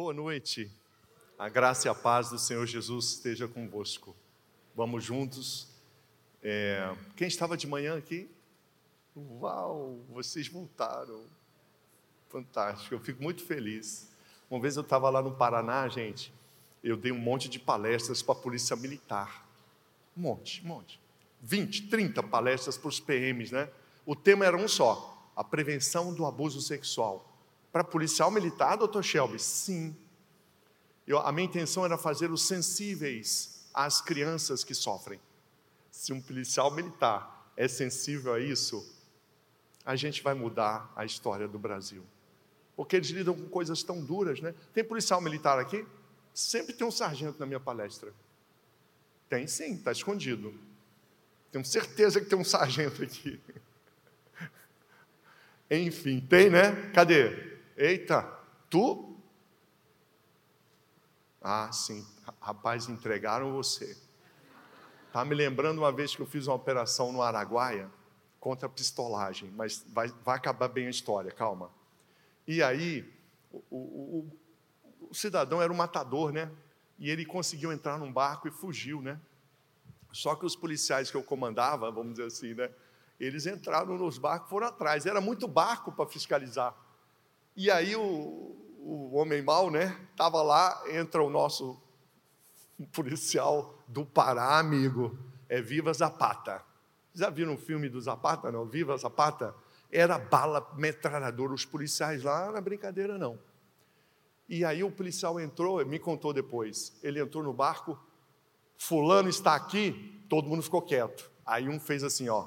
[0.00, 0.70] Boa noite.
[1.36, 4.14] A graça e a paz do Senhor Jesus esteja convosco.
[4.72, 5.66] Vamos juntos.
[6.40, 8.30] É, quem estava de manhã aqui?
[9.16, 11.24] Uau, vocês voltaram.
[12.28, 14.08] Fantástico, eu fico muito feliz.
[14.48, 16.32] Uma vez eu estava lá no Paraná, gente,
[16.80, 19.48] eu dei um monte de palestras para a Polícia Militar.
[20.16, 21.00] Um monte, um monte.
[21.42, 23.68] 20, 30 palestras para os PMs, né?
[24.06, 27.28] O tema era um só: a prevenção do abuso sexual.
[27.72, 29.38] Para policial militar, doutor Shelby?
[29.38, 29.96] Sim.
[31.06, 35.20] Eu, a minha intenção era fazer os sensíveis às crianças que sofrem.
[35.90, 38.86] Se um policial militar é sensível a isso,
[39.84, 42.04] a gente vai mudar a história do Brasil.
[42.76, 44.54] Porque eles lidam com coisas tão duras, né?
[44.72, 45.84] Tem policial militar aqui?
[46.32, 48.12] Sempre tem um sargento na minha palestra.
[49.28, 50.54] Tem sim, está escondido.
[51.50, 53.40] Tenho certeza que tem um sargento aqui.
[55.70, 56.90] Enfim, tem, né?
[56.92, 57.57] Cadê?
[57.80, 58.22] Eita,
[58.68, 59.16] tu?
[61.40, 62.04] Ah, sim,
[62.40, 63.96] rapaz, entregaram você.
[65.06, 67.88] Está me lembrando uma vez que eu fiz uma operação no Araguaia
[68.40, 71.70] contra a pistolagem, mas vai, vai acabar bem a história, calma.
[72.48, 73.08] E aí,
[73.52, 76.50] o, o, o, o cidadão era um matador, né?
[76.98, 79.20] E ele conseguiu entrar num barco e fugiu, né?
[80.10, 82.72] Só que os policiais que eu comandava, vamos dizer assim, né?
[83.20, 85.06] Eles entraram nos barcos, foram atrás.
[85.06, 86.74] Era muito barco para fiscalizar.
[87.58, 89.98] E aí o, o homem mau, né?
[90.12, 91.76] Estava lá, entra o nosso
[92.92, 95.18] policial do Pará, amigo.
[95.48, 96.62] É Viva Zapata.
[97.12, 98.64] Já viram o filme do Zapata, não?
[98.64, 99.52] Viva Zapata?
[99.90, 101.52] Era bala metralhadora.
[101.52, 103.36] Os policiais lá, era brincadeira, não.
[104.48, 106.96] E aí o policial entrou, me contou depois.
[107.02, 107.98] Ele entrou no barco,
[108.76, 111.28] fulano está aqui, todo mundo ficou quieto.
[111.44, 112.46] Aí um fez assim, ó.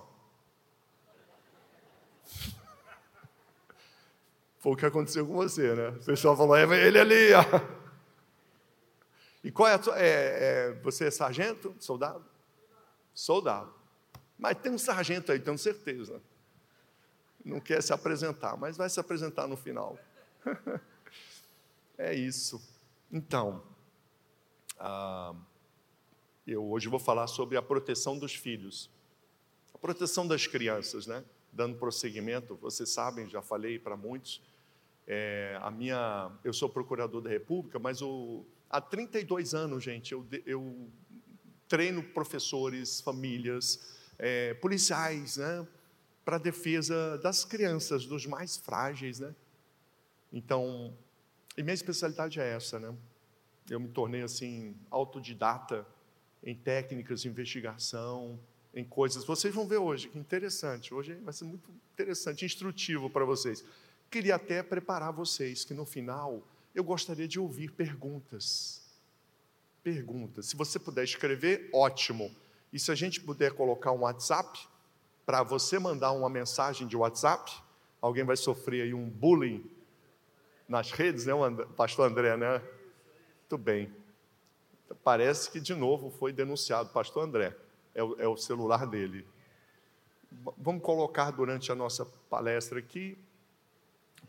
[4.61, 5.89] Foi o que aconteceu com você, né?
[5.89, 7.43] O pessoal falou, é ele ali, ó.
[9.43, 9.99] E qual é a sua.
[9.99, 11.75] É, é, você é sargento?
[11.79, 12.23] Soldado?
[13.11, 13.73] Soldado.
[14.37, 16.21] Mas tem um sargento aí, tenho certeza.
[17.43, 19.97] Não quer se apresentar, mas vai se apresentar no final.
[21.97, 22.61] é isso.
[23.11, 23.63] Então,
[24.79, 25.33] ah,
[26.45, 28.91] eu hoje vou falar sobre a proteção dos filhos,
[29.73, 31.25] a proteção das crianças, né?
[31.51, 34.39] Dando prosseguimento, vocês sabem, já falei para muitos,
[35.07, 40.25] é, a minha, eu sou procurador da República, mas o, há 32 anos, gente, eu,
[40.45, 40.89] eu
[41.67, 45.67] treino professores, famílias, é, policiais, né,
[46.23, 49.33] para defesa das crianças, dos mais frágeis, né?
[50.31, 50.95] Então,
[51.57, 52.95] e minha especialidade é essa, né?
[53.69, 55.85] Eu me tornei assim autodidata
[56.43, 58.39] em técnicas de investigação,
[58.73, 59.25] em coisas.
[59.25, 60.93] Vocês vão ver hoje, que interessante.
[60.93, 63.63] Hoje vai ser muito interessante, instrutivo para vocês.
[64.11, 66.43] Queria até preparar vocês que no final
[66.75, 68.81] eu gostaria de ouvir perguntas.
[69.81, 70.47] Perguntas.
[70.47, 72.29] Se você puder escrever, ótimo.
[72.73, 74.67] E se a gente puder colocar um WhatsApp,
[75.25, 77.49] para você mandar uma mensagem de WhatsApp,
[78.01, 79.63] alguém vai sofrer aí um bullying
[80.67, 81.33] nas redes, né,
[81.77, 82.61] pastor André, né?
[83.39, 83.93] Muito bem.
[85.05, 87.55] Parece que de novo foi denunciado, pastor André,
[87.95, 89.25] é o, é o celular dele.
[90.57, 93.17] Vamos colocar durante a nossa palestra aqui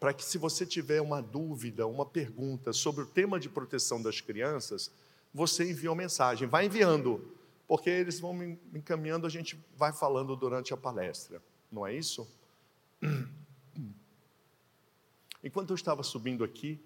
[0.02, 4.20] para que, se você tiver uma dúvida, uma pergunta sobre o tema de proteção das
[4.20, 4.90] crianças,
[5.32, 6.48] você envie uma mensagem.
[6.48, 7.24] Vai enviando,
[7.68, 11.40] porque eles vão me encaminhando, a gente vai falando durante a palestra.
[11.70, 12.28] Não é isso?
[15.44, 16.80] Enquanto eu estava subindo aqui,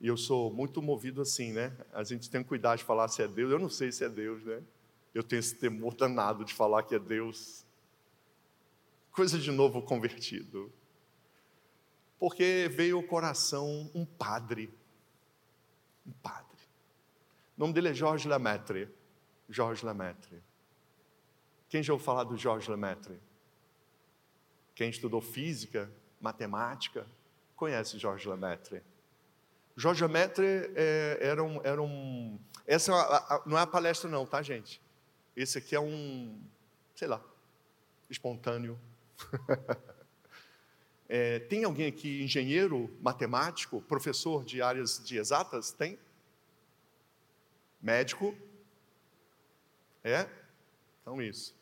[0.00, 1.72] e eu sou muito movido assim, né?
[1.92, 3.52] A gente tem cuidado de falar se é Deus.
[3.52, 4.60] Eu não sei se é Deus, né?
[5.14, 7.64] Eu tenho esse temor danado de falar que é Deus.
[9.12, 10.68] Coisa de novo convertido
[12.18, 14.72] porque veio ao coração um padre.
[16.06, 16.56] Um padre.
[17.56, 18.88] O nome dele é Jorge Lemaitre.
[19.48, 20.42] Jorge Lemaitre.
[21.68, 23.20] Quem já ouviu falar do Jorge Lemaitre?
[24.74, 25.90] Quem estudou física,
[26.20, 27.06] matemática,
[27.54, 28.82] conhece Jorge Lemaitre.
[29.76, 32.38] Jorge Lemaitre é, era, um, era um.
[32.66, 34.80] Essa é não é a palestra, não, tá, gente?
[35.34, 36.40] Esse aqui é um,
[36.94, 37.22] sei lá,
[38.08, 38.78] espontâneo.
[41.08, 45.70] É, tem alguém aqui, engenheiro, matemático, professor de áreas de exatas?
[45.70, 45.98] Tem?
[47.80, 48.34] Médico?
[50.02, 50.28] É?
[51.00, 51.54] Então, isso.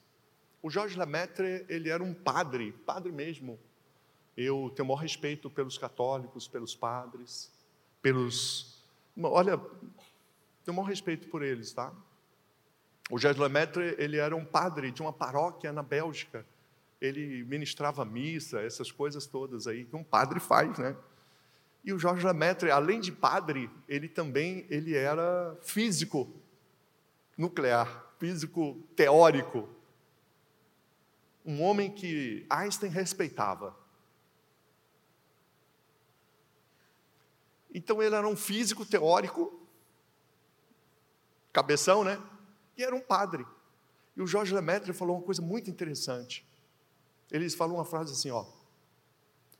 [0.62, 3.58] O Jorge Lemaitre, ele era um padre, padre mesmo.
[4.35, 7.52] Eu tenho o maior respeito pelos católicos, pelos padres,
[8.00, 8.82] pelos.
[9.23, 11.93] Olha, tenho o maior respeito por eles, tá?
[13.11, 16.46] O Jorge Lemaitre, ele era um padre de uma paróquia na Bélgica
[17.05, 20.97] ele ministrava missa, essas coisas todas aí que um padre faz, né?
[21.85, 26.35] E o Jorge Lemaitre, além de padre, ele também ele era físico
[27.37, 29.69] nuclear, físico teórico.
[31.45, 33.77] Um homem que Einstein respeitava.
[37.75, 39.61] Então ele era um físico teórico,
[41.53, 42.19] cabeção, né?
[42.79, 43.45] E era um padre.
[44.17, 46.47] E o Jorge Lemaitre falou uma coisa muito interessante.
[47.31, 48.44] Ele falou uma frase assim, ó: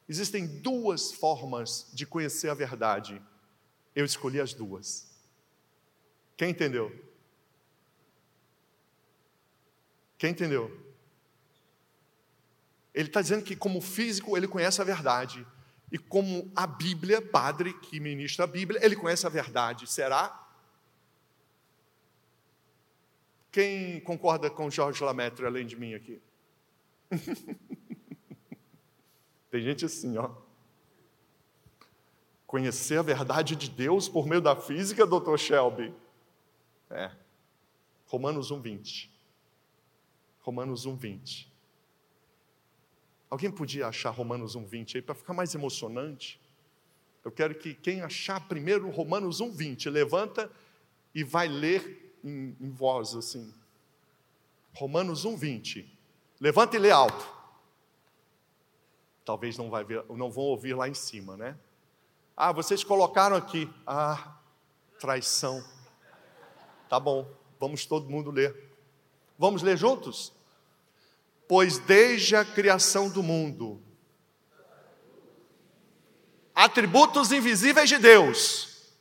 [0.08, 3.20] Existem duas formas de conhecer a verdade.
[3.94, 5.11] Eu escolhi as duas.
[6.37, 6.93] Quem entendeu?
[10.19, 10.84] Quem entendeu?
[12.93, 15.46] Ele está dizendo que, como físico, ele conhece a verdade.
[15.90, 19.87] E como a Bíblia, padre que ministra a Bíblia, ele conhece a verdade.
[19.87, 20.40] Será?
[23.50, 26.20] Quem concorda com Jorge Lametre além de mim aqui?
[29.51, 30.31] Tem gente assim, ó.
[32.47, 35.95] Conhecer a verdade de Deus por meio da física, doutor Shelby?
[36.91, 37.11] É.
[38.06, 39.09] Romanos 1,20.
[40.41, 41.47] Romanos 1,20.
[43.31, 46.41] Alguém podia achar Romanos 1,20 aí para ficar mais emocionante?
[47.25, 50.51] Eu quero que quem achar primeiro Romanos 1,20, levanta
[51.15, 53.53] e vai ler em, em voz assim.
[54.75, 55.94] Romanos 1,20.
[56.44, 57.35] Levanta e lê alto
[59.25, 61.56] talvez não, vai ver, não vão ouvir lá em cima, né?
[62.37, 63.70] Ah, vocês colocaram aqui.
[63.87, 64.37] Ah,
[65.00, 65.64] traição.
[66.88, 67.26] Tá bom,
[67.58, 68.55] vamos todo mundo ler.
[69.38, 70.32] Vamos ler juntos?
[71.49, 73.82] Pois desde a criação do mundo,
[76.55, 78.94] atributos invisíveis de Deus,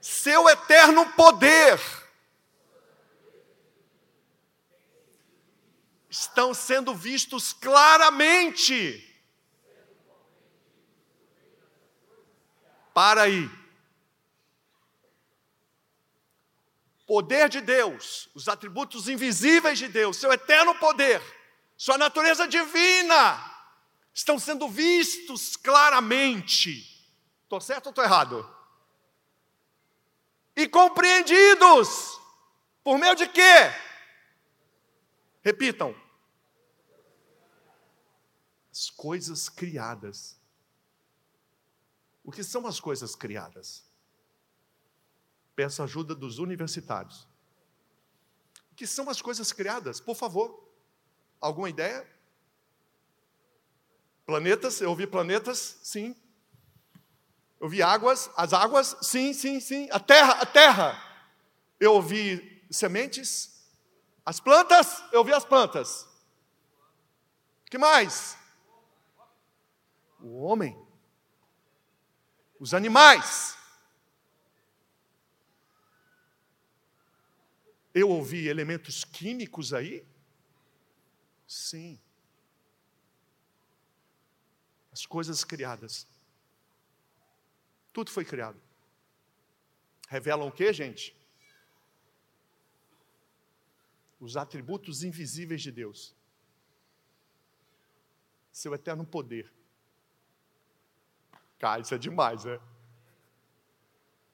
[0.00, 1.78] seu eterno poder,
[6.12, 9.08] estão sendo vistos claramente.
[12.92, 13.50] Para aí.
[17.06, 21.22] Poder de Deus, os atributos invisíveis de Deus, seu eterno poder,
[21.78, 23.42] sua natureza divina,
[24.12, 26.70] estão sendo vistos claramente.
[27.42, 28.54] Estou certo ou estou errado?
[30.54, 32.20] E compreendidos.
[32.84, 33.72] Por meio de quê?
[35.42, 36.01] Repitam.
[38.72, 40.40] As coisas criadas.
[42.24, 43.84] O que são as coisas criadas?
[45.54, 47.28] Peço ajuda dos universitários.
[48.70, 50.00] O que são as coisas criadas?
[50.00, 50.66] Por favor.
[51.40, 52.08] Alguma ideia?
[54.24, 56.16] Planetas, eu ouvi planetas, sim.
[57.60, 59.88] Eu vi águas, as águas, sim, sim, sim.
[59.90, 61.12] A terra, a terra.
[61.78, 63.52] Eu ouvi sementes,
[64.24, 66.04] as plantas, eu vi as plantas.
[67.66, 68.40] O que mais?
[70.22, 70.76] O homem.
[72.58, 73.56] Os animais.
[77.94, 80.06] Eu ouvi elementos químicos aí?
[81.46, 82.00] Sim.
[84.92, 86.06] As coisas criadas.
[87.92, 88.60] Tudo foi criado.
[90.08, 91.14] Revelam o que, gente?
[94.22, 96.14] os atributos invisíveis de Deus.
[98.52, 99.52] Seu eterno poder.
[101.62, 102.58] Cara, isso é demais, né?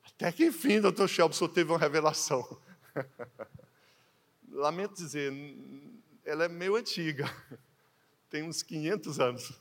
[0.02, 2.58] Até que enfim, doutor Shelby, teve uma revelação.
[4.50, 5.30] Lamento dizer,
[6.25, 7.26] ela é meio antiga,
[8.30, 9.61] tem uns 500 anos.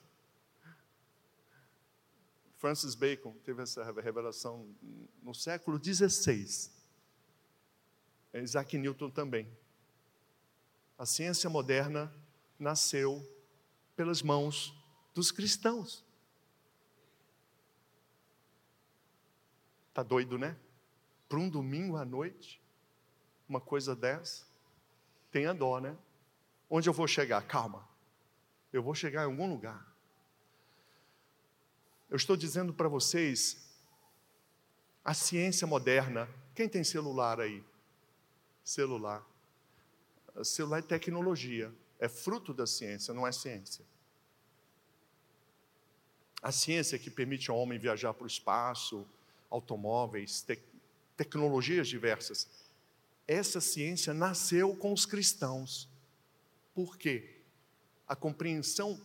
[2.55, 4.73] Francis Bacon teve essa revelação
[5.21, 6.71] no século XVI.
[8.33, 9.45] Isaac Newton também.
[10.97, 12.15] A ciência moderna
[12.57, 13.21] nasceu
[13.93, 14.73] pelas mãos
[15.13, 16.06] dos cristãos.
[19.97, 20.55] Tá doido, né?
[21.27, 22.61] Para um domingo à noite,
[23.49, 24.45] uma coisa dessa,
[25.31, 25.97] tenha dó, né?
[26.69, 27.41] Onde eu vou chegar?
[27.47, 27.83] Calma.
[28.71, 29.91] Eu vou chegar em algum lugar.
[32.11, 33.75] Eu estou dizendo para vocês,
[35.03, 37.65] a ciência moderna, quem tem celular aí?
[38.63, 39.25] Celular
[40.43, 43.83] celular é tecnologia, é fruto da ciência, não é ciência.
[46.39, 49.07] A ciência que permite ao homem viajar para o espaço,
[49.49, 50.59] automóveis, te
[51.15, 52.47] tecnologias diversas.
[53.27, 55.89] Essa ciência nasceu com os cristãos.
[56.75, 57.41] Por quê?
[58.07, 59.01] A compreensão,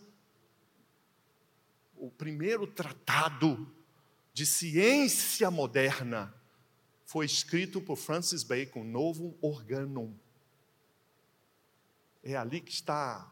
[1.95, 3.73] o primeiro tratado
[4.31, 6.33] de ciência moderna
[7.05, 10.15] foi escrito por Francis Bacon, Novo Organum.
[12.23, 13.29] É ali que está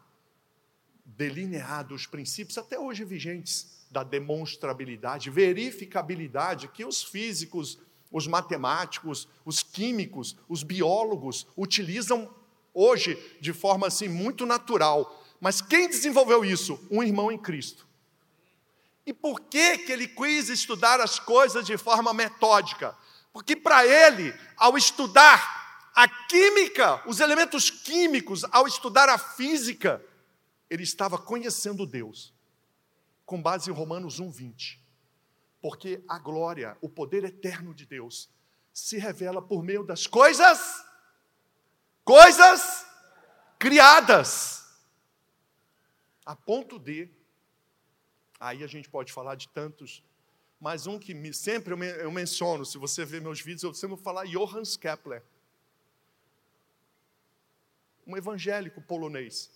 [1.04, 7.78] delineado os princípios até hoje vigentes da demonstrabilidade, verificabilidade que os físicos,
[8.10, 12.34] os matemáticos, os químicos, os biólogos utilizam
[12.74, 15.22] hoje de forma assim muito natural.
[15.38, 16.80] Mas quem desenvolveu isso?
[16.90, 17.86] Um irmão em Cristo.
[19.04, 22.96] E por que, que ele quis estudar as coisas de forma metódica?
[23.32, 30.02] Porque para ele, ao estudar a química, os elementos químicos, ao estudar a física,
[30.70, 32.31] ele estava conhecendo Deus,
[33.24, 34.78] com base em Romanos 1,20.
[35.60, 38.30] Porque a glória, o poder eterno de Deus,
[38.72, 40.84] se revela por meio das coisas,
[42.04, 42.86] coisas
[43.58, 44.66] criadas,
[46.24, 47.08] a ponto de
[48.42, 50.02] Aí a gente pode falar de tantos,
[50.58, 54.04] mas um que me, sempre eu, menciono, se você ver meus vídeos, eu sempre vou
[54.04, 55.22] falar Johannes Kepler.
[58.04, 59.48] Um evangélico polonês.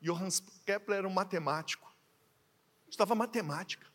[0.00, 1.88] Johannes Kepler era um matemático.
[2.90, 3.86] Estava matemática.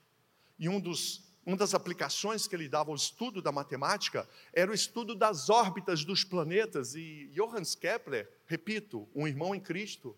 [0.58, 4.74] E um dos, uma das aplicações que ele dava ao estudo da matemática era o
[4.74, 6.96] estudo das órbitas dos planetas.
[6.96, 10.16] E Johannes Kepler, repito, um irmão em Cristo,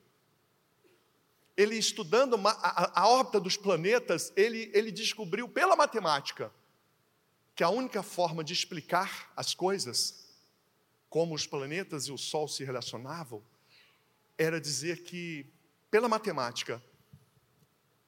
[1.58, 6.51] ele estudando a, a órbita dos planetas, ele, ele descobriu pela matemática
[7.55, 10.27] que a única forma de explicar as coisas,
[11.10, 13.41] como os planetas e o Sol se relacionavam,
[14.38, 15.46] era dizer que,
[15.89, 16.84] pela matemática,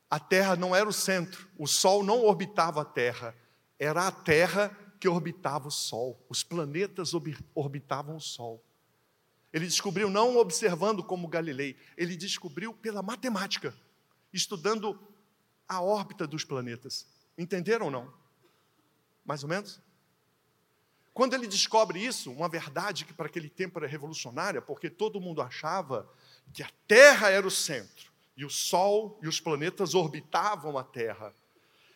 [0.10, 3.36] a Terra não era o centro, o Sol não orbitava a Terra,
[3.78, 7.12] era a Terra que orbitava o Sol, os planetas
[7.54, 8.64] orbitavam o Sol.
[9.52, 13.76] Ele descobriu não observando como Galilei, ele descobriu pela matemática,
[14.34, 15.00] estudando
[15.68, 17.08] a órbita dos planetas.
[17.38, 18.14] Entenderam ou não?
[19.26, 19.82] Mais ou menos?
[21.14, 25.42] Quando ele descobre isso, uma verdade que para aquele tempo era revolucionária, porque todo mundo
[25.42, 26.08] achava
[26.54, 31.34] que a Terra era o centro, e o Sol e os planetas orbitavam a Terra.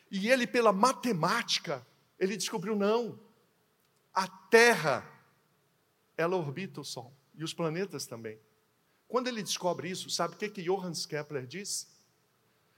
[0.10, 1.86] E ele, pela matemática,
[2.20, 3.20] ele descobriu não.
[4.12, 5.08] A Terra,
[6.18, 8.40] ela orbita o Sol e os planetas também.
[9.08, 11.88] Quando ele descobre isso, sabe o que, que Johannes Kepler diz?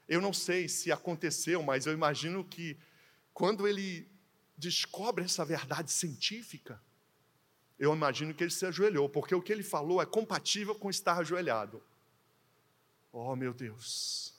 [0.10, 2.78] Eu não sei se aconteceu, mas eu imagino que
[3.34, 4.12] quando ele
[4.58, 6.82] descobre essa verdade científica,
[7.80, 11.18] eu imagino que ele se ajoelhou, porque o que ele falou é compatível com estar
[11.20, 11.82] ajoelhado.
[13.16, 14.34] Oh, meu Deus,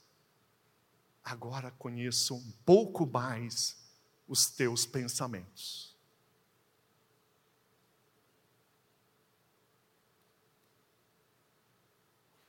[1.23, 3.81] agora conheço um pouco mais
[4.27, 5.97] os teus pensamentos.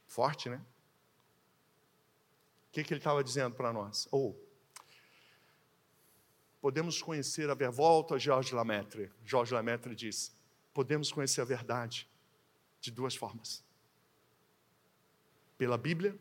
[0.08, 0.65] Forte, né?
[2.70, 4.08] O que, que ele estava dizendo para nós?
[4.12, 4.46] Ou, oh,
[6.60, 7.77] podemos conhecer a verdade.
[7.77, 9.12] Volta a Georges Lamaitre.
[9.24, 10.36] Georges Lamaitre diz:
[10.74, 12.10] podemos conhecer a verdade
[12.79, 13.65] de duas formas:
[15.58, 16.18] pela Bíblia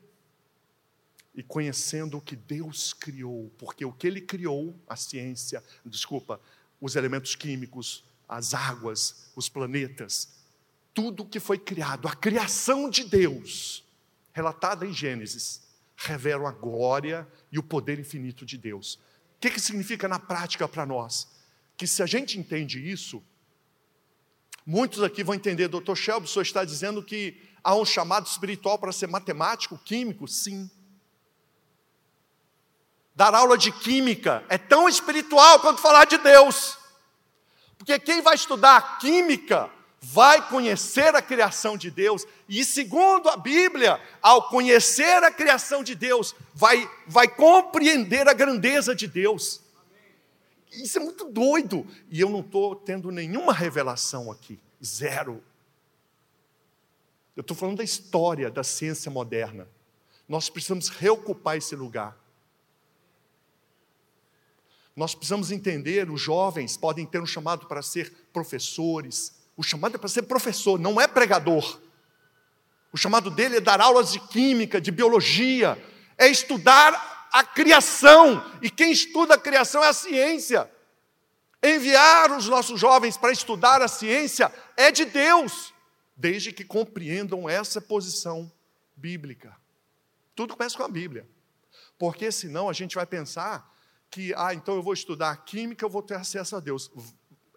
[1.35, 6.41] e conhecendo o que Deus criou, porque o que Ele criou, a ciência, desculpa,
[6.81, 10.35] os elementos químicos, as águas, os planetas,
[10.93, 13.85] tudo que foi criado, a criação de Deus,
[14.33, 15.63] relatada em Gênesis,
[15.97, 18.95] revelam a glória e o poder infinito de Deus.
[19.37, 21.29] O que, que significa na prática para nós?
[21.77, 23.23] Que se a gente entende isso,
[24.65, 28.79] muitos aqui vão entender, doutor Shelby, o senhor está dizendo que há um chamado espiritual
[28.79, 30.29] para ser matemático, químico?
[30.29, 30.71] Sim.
[33.17, 36.77] Dar aula de química é tão espiritual quanto falar de Deus.
[37.79, 43.99] Porque quem vai estudar química vai conhecer a criação de Deus, e segundo a Bíblia,
[44.21, 49.63] ao conhecer a criação de Deus, vai, vai compreender a grandeza de Deus.
[50.71, 55.43] Isso é muito doido, e eu não estou tendo nenhuma revelação aqui, zero.
[57.37, 59.69] Eu estou falando da história da ciência moderna.
[60.29, 62.17] Nós precisamos reocupar esse lugar.
[64.95, 69.99] Nós precisamos entender, os jovens podem ter um chamado para ser professores, o chamado é
[69.99, 71.81] para ser professor, não é pregador.
[72.93, 75.77] O chamado dele é dar aulas de química, de biologia,
[76.17, 80.71] é estudar a criação, e quem estuda a criação é a ciência.
[81.61, 85.74] Enviar os nossos jovens para estudar a ciência é de Deus,
[86.17, 88.51] desde que compreendam essa posição
[88.97, 89.57] bíblica.
[90.35, 91.29] Tudo começa com a Bíblia,
[91.99, 93.73] porque senão a gente vai pensar
[94.11, 96.91] que, ah, então eu vou estudar química, eu vou ter acesso a Deus.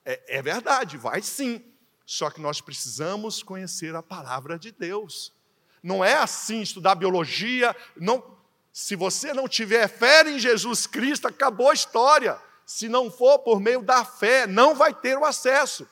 [0.03, 1.63] É, é verdade, vai sim,
[2.05, 5.33] só que nós precisamos conhecer a palavra de Deus.
[5.83, 8.37] Não é assim estudar biologia, não
[8.77, 12.39] se você não tiver fé em Jesus Cristo, acabou a história.
[12.63, 15.87] Se não for por meio da fé, não vai ter o acesso.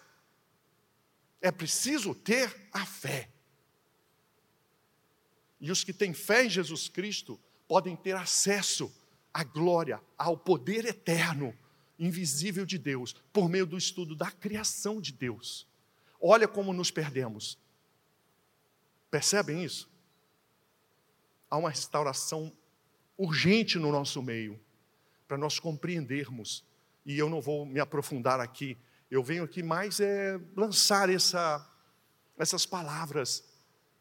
[1.42, 3.30] É preciso ter a fé.
[5.60, 8.94] E os que têm fé em Jesus Cristo podem ter acesso
[9.34, 11.54] a glória, ao poder eterno,
[12.00, 15.68] invisível de Deus, por meio do estudo da criação de Deus.
[16.22, 17.58] Olha como nos perdemos.
[19.12, 19.90] Percebem isso?
[21.50, 22.52] Há uma restauração
[23.18, 24.60] urgente no nosso meio,
[25.28, 26.64] para nós compreendermos.
[27.06, 28.78] E eu não vou me aprofundar aqui,
[29.10, 31.66] eu venho aqui mais é lançar essa,
[32.38, 33.44] essas palavras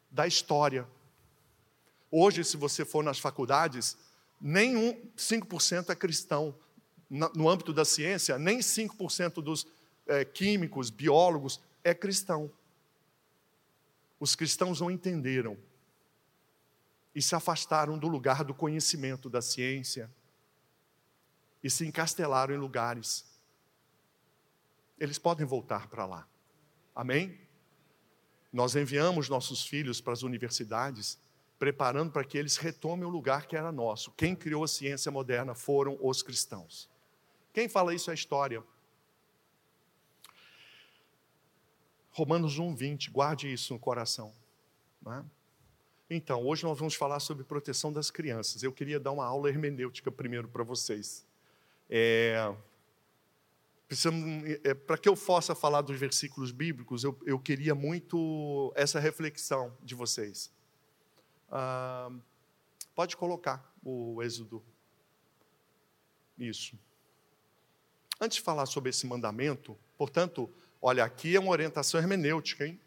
[0.09, 0.87] da história.
[2.11, 3.97] Hoje, se você for nas faculdades,
[4.39, 6.55] nem um 5% é cristão.
[7.09, 9.67] No âmbito da ciência, nem 5% dos
[10.07, 12.51] é, químicos, biólogos é cristão.
[14.19, 15.57] Os cristãos não entenderam
[17.13, 20.09] e se afastaram do lugar do conhecimento da ciência
[21.63, 23.25] e se encastelaram em lugares.
[24.99, 26.27] Eles podem voltar para lá.
[26.95, 27.39] Amém?
[28.51, 31.19] Nós enviamos nossos filhos para as universidades,
[31.59, 34.11] preparando para que eles retomem o lugar que era nosso.
[34.11, 36.89] Quem criou a ciência moderna foram os cristãos.
[37.51, 38.63] Quem fala isso é história.
[42.11, 44.33] Romanos 1, 20, guarde isso no coração.
[45.05, 45.23] É?
[46.09, 48.63] Então, hoje nós vamos falar sobre proteção das crianças.
[48.63, 51.25] Eu queria dar uma aula hermenêutica primeiro para vocês.
[51.89, 52.53] É,
[54.63, 59.75] é, para que eu possa falar dos versículos bíblicos, eu, eu queria muito essa reflexão
[59.83, 60.51] de vocês.
[61.51, 62.11] Ah,
[62.95, 64.63] pode colocar o Êxodo.
[66.37, 66.77] Isso.
[68.19, 70.49] Antes de falar sobre esse mandamento, portanto,
[70.81, 72.79] olha, aqui é uma orientação hermenêutica, hein?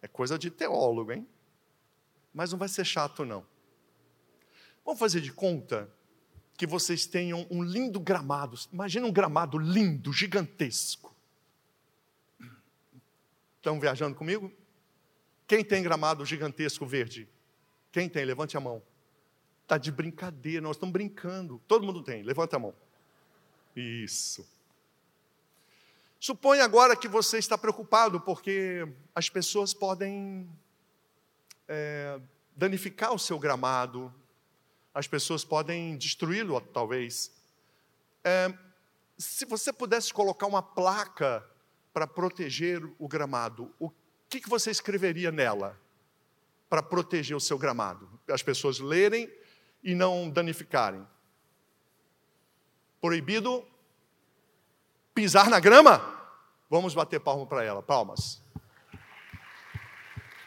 [0.00, 1.26] É coisa de teólogo, hein?
[2.34, 3.46] mas não vai ser chato, não.
[4.84, 5.88] Vamos fazer de conta
[6.56, 8.58] que vocês tenham um lindo gramado.
[8.72, 11.14] Imagina um gramado lindo, gigantesco.
[13.56, 14.52] Estão viajando comigo?
[15.46, 17.28] Quem tem gramado gigantesco verde?
[17.90, 18.24] Quem tem?
[18.24, 18.82] Levante a mão.
[19.62, 21.60] Está de brincadeira, nós estamos brincando.
[21.66, 22.74] Todo mundo tem, levanta a mão.
[23.74, 24.46] Isso.
[26.20, 30.48] Suponha agora que você está preocupado porque as pessoas podem
[31.66, 32.20] é,
[32.56, 34.12] danificar o seu gramado,
[34.94, 37.32] as pessoas podem destruí-lo, talvez.
[38.22, 38.54] É,
[39.18, 41.44] se você pudesse colocar uma placa
[41.92, 43.90] para proteger o gramado, o
[44.28, 45.78] que, que você escreveria nela
[46.70, 48.08] para proteger o seu gramado?
[48.28, 49.30] As pessoas lerem
[49.82, 51.06] e não danificarem.
[53.00, 53.66] Proibido
[55.12, 56.12] pisar na grama?
[56.70, 58.42] Vamos bater palma para ela, palmas.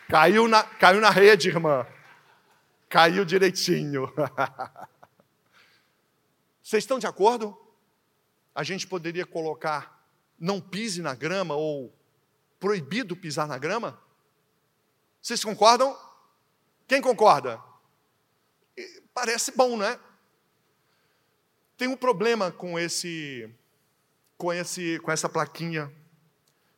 [0.10, 1.86] Caiu na, caiu na rede, irmã.
[2.89, 4.08] Caiu direitinho.
[6.62, 7.58] Vocês estão de acordo?
[8.54, 9.97] A gente poderia colocar
[10.39, 11.93] não pise na grama ou
[12.60, 14.00] proibido pisar na grama?
[15.21, 15.97] Vocês concordam?
[16.88, 17.62] Quem concorda?
[19.13, 20.00] Parece bom, né?
[21.78, 23.50] Tem um problema com esse
[24.38, 25.91] com esse com essa plaquinha.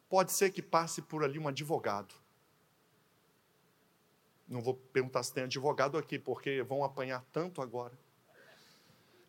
[0.09, 2.13] Pode ser que passe por ali um advogado.
[4.49, 7.95] Não vou perguntar se tem advogado aqui, porque vão apanhar tanto agora.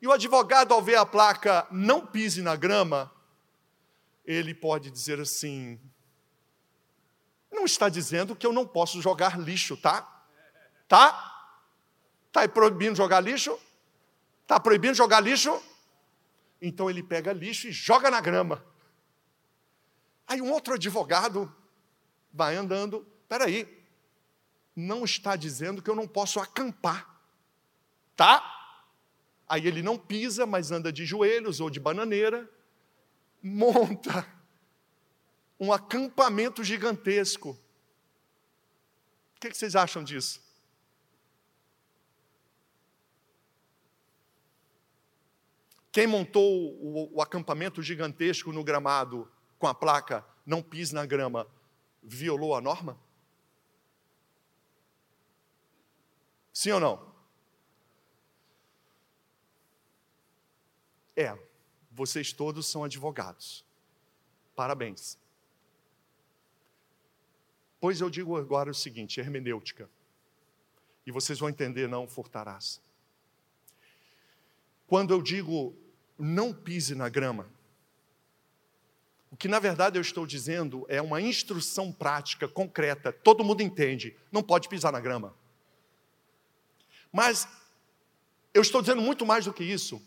[0.01, 3.13] E o advogado, ao ver a placa não pise na grama,
[4.25, 5.79] ele pode dizer assim:
[7.53, 10.25] não está dizendo que eu não posso jogar lixo, tá?
[10.89, 11.53] Tá?
[12.29, 13.59] Está proibindo jogar lixo?
[14.43, 15.63] Está proibindo jogar lixo?
[16.63, 18.65] Então ele pega lixo e joga na grama.
[20.27, 21.55] Aí um outro advogado
[22.33, 23.80] vai andando, peraí,
[24.75, 27.21] não está dizendo que eu não posso acampar,
[28.17, 28.43] tá?
[29.49, 32.49] Aí ele não pisa, mas anda de joelhos ou de bananeira,
[33.43, 34.27] monta
[35.59, 37.51] um acampamento gigantesco.
[39.37, 40.41] O que vocês acham disso?
[45.93, 51.47] Quem montou o, o, acampamento gigantesco no gramado com a placa não pise na grama,
[52.03, 52.99] violou a norma?
[56.61, 57.01] Sim ou não?
[61.17, 61.35] É,
[61.91, 63.65] vocês todos são advogados.
[64.55, 65.17] Parabéns.
[67.81, 69.89] Pois eu digo agora o seguinte: hermenêutica.
[71.07, 72.79] E vocês vão entender, não furtarás.
[74.87, 75.75] Quando eu digo
[76.19, 77.49] não pise na grama,
[79.31, 84.15] o que na verdade eu estou dizendo é uma instrução prática, concreta, todo mundo entende,
[84.31, 85.40] não pode pisar na grama.
[87.13, 87.49] Mas
[88.53, 90.03] eu estou dizendo muito mais do que isso.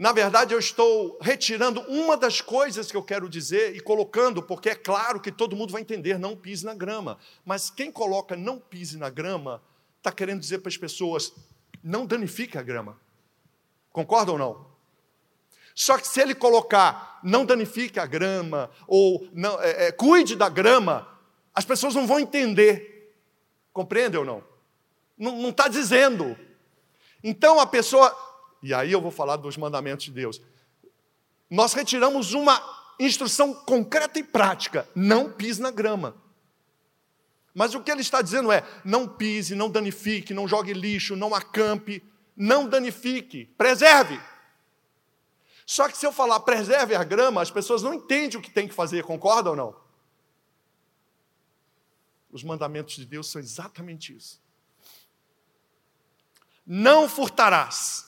[0.00, 4.70] Na verdade, eu estou retirando uma das coisas que eu quero dizer e colocando, porque
[4.70, 7.18] é claro que todo mundo vai entender, não pise na grama.
[7.44, 9.62] Mas quem coloca não pise na grama,
[9.98, 11.34] está querendo dizer para as pessoas:
[11.84, 12.98] não danifique a grama.
[13.92, 14.70] Concorda ou não?
[15.74, 20.48] Só que se ele colocar não danifique a grama, ou não, é, é, cuide da
[20.48, 21.06] grama,
[21.54, 22.99] as pessoas não vão entender.
[23.80, 24.44] Compreende ou não?
[25.16, 26.36] Não está dizendo.
[27.24, 28.14] Então a pessoa.
[28.62, 30.38] E aí eu vou falar dos mandamentos de Deus.
[31.48, 32.62] Nós retiramos uma
[32.98, 36.14] instrução concreta e prática: não pise na grama.
[37.54, 41.34] Mas o que ele está dizendo é: não pise, não danifique, não jogue lixo, não
[41.34, 42.04] acampe,
[42.36, 44.20] não danifique, preserve.
[45.64, 48.68] Só que se eu falar preserve a grama, as pessoas não entendem o que tem
[48.68, 49.74] que fazer, concorda ou não?
[52.32, 54.40] Os mandamentos de Deus são exatamente isso.
[56.66, 58.06] Não furtarás.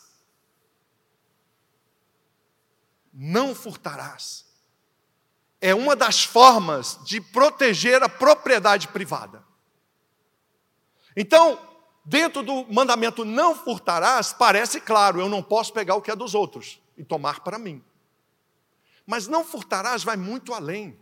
[3.12, 4.46] Não furtarás.
[5.60, 9.44] É uma das formas de proteger a propriedade privada.
[11.16, 11.58] Então,
[12.04, 16.34] dentro do mandamento não furtarás, parece claro, eu não posso pegar o que é dos
[16.34, 17.82] outros e tomar para mim.
[19.06, 20.98] Mas não furtarás vai muito além.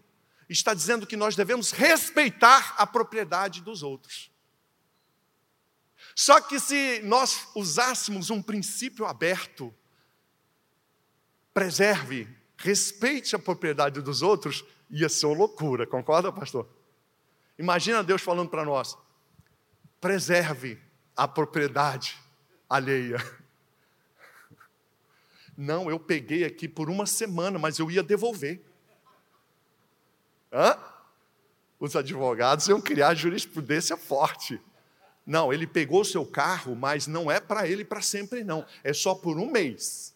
[0.51, 4.33] Está dizendo que nós devemos respeitar a propriedade dos outros.
[6.13, 9.73] Só que se nós usássemos um princípio aberto,
[11.55, 16.69] preserve, respeite a propriedade dos outros, ia ser uma loucura, concorda, pastor?
[17.57, 18.99] Imagina Deus falando para nós:
[20.01, 20.83] preserve
[21.17, 22.19] a propriedade
[22.69, 23.19] alheia.
[25.57, 28.69] Não, eu peguei aqui por uma semana, mas eu ia devolver.
[30.53, 30.77] Hã?
[31.79, 34.61] Os advogados iam criar jurisprudência forte.
[35.25, 38.67] Não, ele pegou o seu carro, mas não é para ele para sempre, não.
[38.83, 40.15] É só por um mês.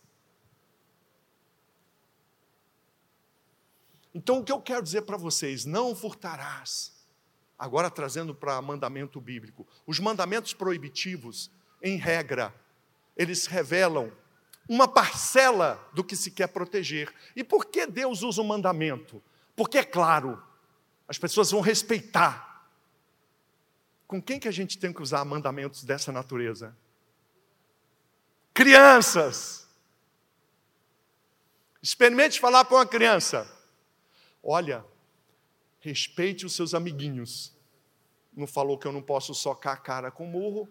[4.15, 5.65] Então, o que eu quero dizer para vocês?
[5.65, 6.93] Não furtarás.
[7.59, 9.67] Agora, trazendo para mandamento bíblico.
[9.87, 11.51] Os mandamentos proibitivos,
[11.83, 12.55] em regra,
[13.17, 14.13] eles revelam
[14.69, 17.13] uma parcela do que se quer proteger.
[17.35, 19.23] E por que Deus usa o mandamento?
[19.57, 20.43] Porque é claro,
[21.07, 22.69] as pessoas vão respeitar.
[24.07, 26.77] Com quem que a gente tem que usar mandamentos dessa natureza?
[28.53, 29.69] Crianças.
[31.83, 33.51] Experimente falar para uma criança:
[34.43, 34.85] olha,
[35.81, 37.53] respeite os seus amiguinhos.
[38.33, 40.69] Não falou que eu não posso socar a cara com murro?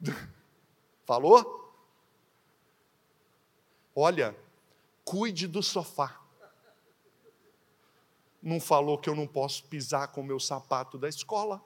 [1.06, 1.72] Falou?
[3.94, 4.36] Olha,
[5.04, 6.20] cuide do sofá.
[8.46, 11.60] Não falou que eu não posso pisar com o meu sapato da escola.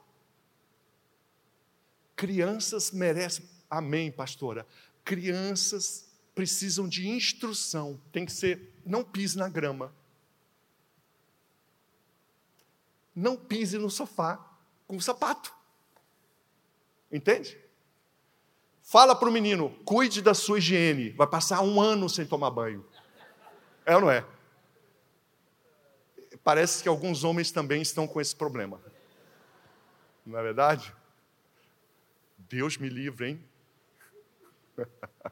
[2.15, 4.65] Crianças merecem, amém, pastora.
[5.05, 8.01] Crianças precisam de instrução.
[8.11, 9.93] Tem que ser, não pise na grama.
[13.15, 14.43] Não pise no sofá
[14.87, 15.53] com o sapato.
[17.11, 17.59] Entende?
[18.81, 21.11] Fala para o menino, cuide da sua higiene.
[21.11, 22.83] Vai passar um ano sem tomar banho.
[23.85, 24.25] É ou não é?
[26.43, 28.81] Parece que alguns homens também estão com esse problema.
[30.25, 30.93] Não é verdade?
[32.37, 33.45] Deus me livre, hein?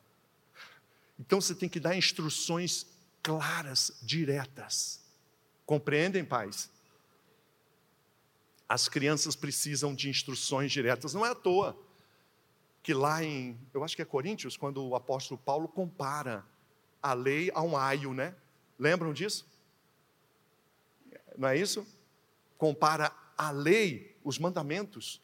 [1.22, 2.88] Então você tem que dar instruções
[3.22, 5.02] claras, diretas.
[5.65, 6.72] Compreendem, pais?
[8.69, 11.78] As crianças precisam de instruções diretas, não é à toa
[12.82, 16.45] que lá em, eu acho que é Coríntios, quando o apóstolo Paulo compara
[17.02, 18.36] a lei a um aio, né?
[18.78, 19.45] Lembram disso?
[21.39, 21.88] Não é isso?
[22.58, 25.21] Compara a lei, os mandamentos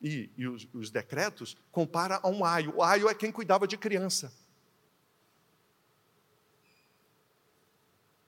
[0.00, 2.74] e, e os, os, decretos, compara a um aio.
[2.74, 4.32] O aio é quem cuidava de criança.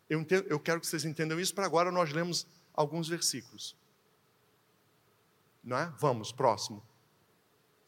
[0.07, 3.75] Eu, entendo, eu quero que vocês entendam isso, para agora nós lemos alguns versículos.
[5.65, 5.87] Não é?
[5.99, 6.87] Vamos, próximo.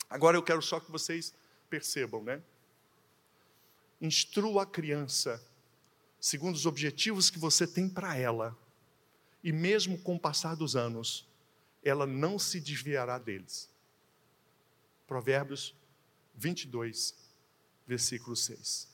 [0.09, 1.35] Agora eu quero só que vocês
[1.69, 2.43] percebam, né?
[4.01, 5.45] Instrua a criança
[6.19, 8.57] segundo os objetivos que você tem para ela.
[9.45, 11.29] E mesmo com o passar dos anos,
[11.85, 13.71] ela não se desviará deles.
[15.07, 15.77] Provérbios
[16.35, 17.15] 22,
[17.87, 18.89] versículo 6.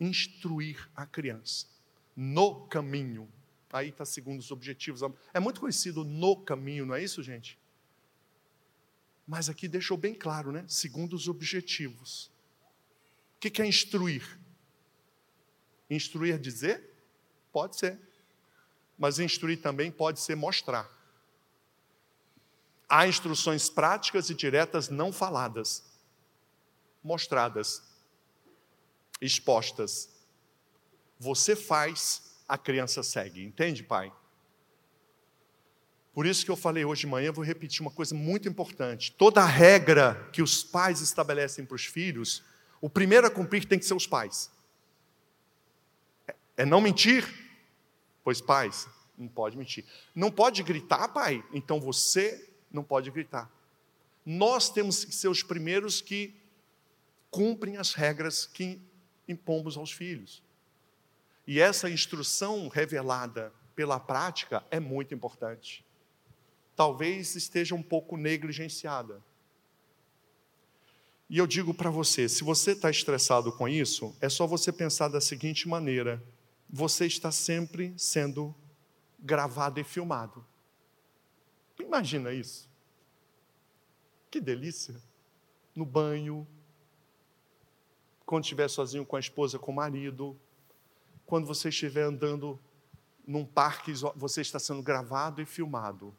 [0.00, 1.66] Instruir a criança
[2.16, 3.30] no caminho.
[3.70, 5.02] Aí está segundo os objetivos.
[5.34, 7.58] É muito conhecido no caminho, não é isso, gente?
[9.26, 10.64] Mas aqui deixou bem claro, né?
[10.66, 12.30] Segundo os objetivos.
[13.36, 14.40] O que é instruir?
[15.90, 16.94] Instruir dizer?
[17.52, 18.05] Pode ser.
[18.98, 20.90] Mas instruir também pode ser mostrar.
[22.88, 25.84] Há instruções práticas e diretas não faladas,
[27.02, 27.82] mostradas,
[29.20, 30.08] expostas.
[31.18, 33.44] Você faz, a criança segue.
[33.44, 34.12] Entende, pai?
[36.16, 39.12] Por isso que eu falei hoje de manhã, vou repetir uma coisa muito importante.
[39.12, 42.42] Toda regra que os pais estabelecem para os filhos,
[42.80, 44.50] o primeiro a cumprir tem que ser os pais.
[46.56, 47.45] É não mentir?
[48.26, 49.84] Pois pais, não pode mentir.
[50.12, 51.44] Não pode gritar, pai?
[51.52, 53.48] Então você não pode gritar.
[54.24, 56.34] Nós temos que ser os primeiros que
[57.30, 58.82] cumprem as regras que
[59.28, 60.42] impomos aos filhos.
[61.46, 65.86] E essa instrução revelada pela prática é muito importante.
[66.74, 69.22] Talvez esteja um pouco negligenciada.
[71.30, 75.06] E eu digo para você: se você está estressado com isso, é só você pensar
[75.06, 76.20] da seguinte maneira:
[76.68, 78.54] você está sempre sendo
[79.18, 80.44] gravado e filmado.
[81.78, 82.68] Imagina isso.
[84.30, 85.00] Que delícia.
[85.74, 86.46] No banho,
[88.24, 90.38] quando estiver sozinho com a esposa, com o marido,
[91.24, 92.58] quando você estiver andando
[93.26, 96.14] num parque, você está sendo gravado e filmado.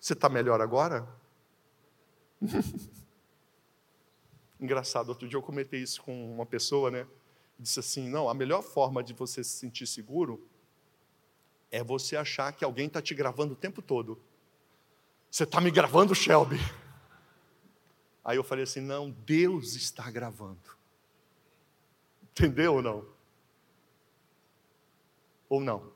[0.00, 1.08] Você está melhor agora?
[4.60, 7.06] Engraçado, outro dia eu comentei isso com uma pessoa, né?
[7.58, 10.46] Disse assim: não, a melhor forma de você se sentir seguro
[11.70, 14.20] é você achar que alguém está te gravando o tempo todo.
[15.30, 16.58] Você está me gravando, Shelby?
[18.24, 20.76] Aí eu falei assim: não, Deus está gravando.
[22.30, 23.08] Entendeu ou não?
[25.48, 25.92] Ou não?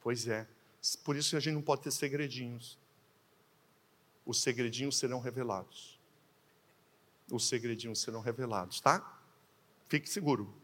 [0.00, 0.48] Pois é.
[1.04, 2.78] Por isso a gente não pode ter segredinhos.
[4.24, 5.98] Os segredinhos serão revelados.
[7.30, 9.17] Os segredinhos serão revelados, tá?
[9.88, 10.54] Fique seguro.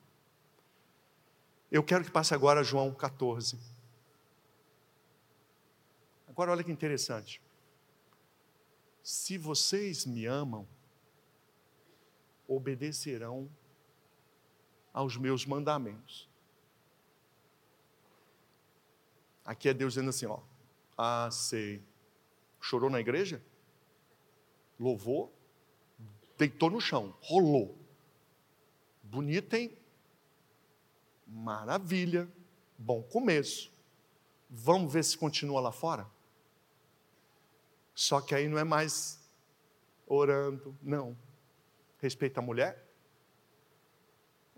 [1.71, 3.59] Eu quero que passe agora João 14.
[6.29, 7.41] Agora olha que interessante.
[9.03, 10.69] Se vocês me amam,
[12.47, 13.51] obedecerão
[14.93, 16.29] aos meus mandamentos.
[19.45, 20.41] Aqui é Deus dizendo assim, ó.
[20.97, 21.83] Ah, sei.
[22.61, 23.43] Chorou na igreja?
[24.79, 25.33] Louvou?
[26.37, 27.84] Deitou no chão, rolou.
[29.15, 29.79] Bonito, hein?
[31.25, 32.29] Maravilha.
[32.77, 33.73] Bom começo.
[34.51, 36.05] Vamos ver se continua lá fora?
[37.95, 39.21] Só que aí não é mais
[40.05, 41.17] orando, não.
[41.99, 42.91] Respeita a mulher?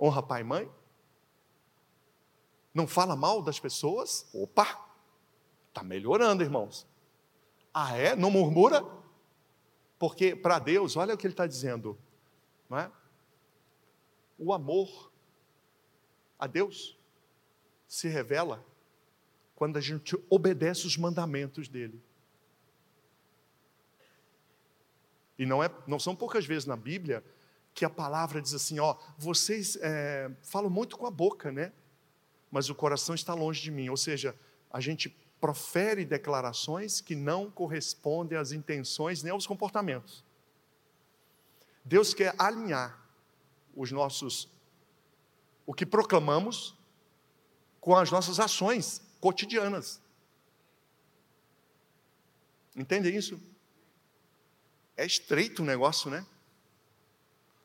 [0.01, 0.73] Honra pai e mãe?
[2.73, 4.27] Não fala mal das pessoas?
[4.33, 4.89] Opa!
[5.69, 6.87] Está melhorando, irmãos.
[7.75, 8.17] Ah, é?
[8.17, 8.83] Não murmura?
[9.99, 11.99] Porque para Deus, olha o que ele está dizendo,
[12.71, 12.91] não é?
[14.39, 15.13] O amor
[16.39, 16.99] a Deus
[17.89, 18.65] se revela
[19.55, 22.03] quando a gente obedece os mandamentos dele.
[25.39, 27.25] E não, é, não são poucas vezes na Bíblia
[27.75, 31.73] que a palavra diz assim: ó, vocês é, falam muito com a boca, né?
[32.51, 33.89] mas o coração está longe de mim.
[33.89, 34.35] Ou seja,
[34.71, 40.25] a gente profere declarações que não correspondem às intenções nem aos comportamentos.
[41.85, 43.06] Deus quer alinhar
[43.77, 44.49] os nossos
[45.67, 46.75] o que proclamamos
[47.81, 50.01] com as nossas ações cotidianas.
[52.75, 53.41] Entende isso?
[54.97, 56.25] É estreito o negócio, né?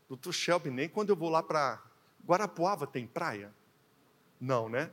[0.10, 1.82] Doutor Shelby, nem quando eu vou lá para
[2.26, 3.54] Guarapuava tem praia.
[4.40, 4.92] Não, né?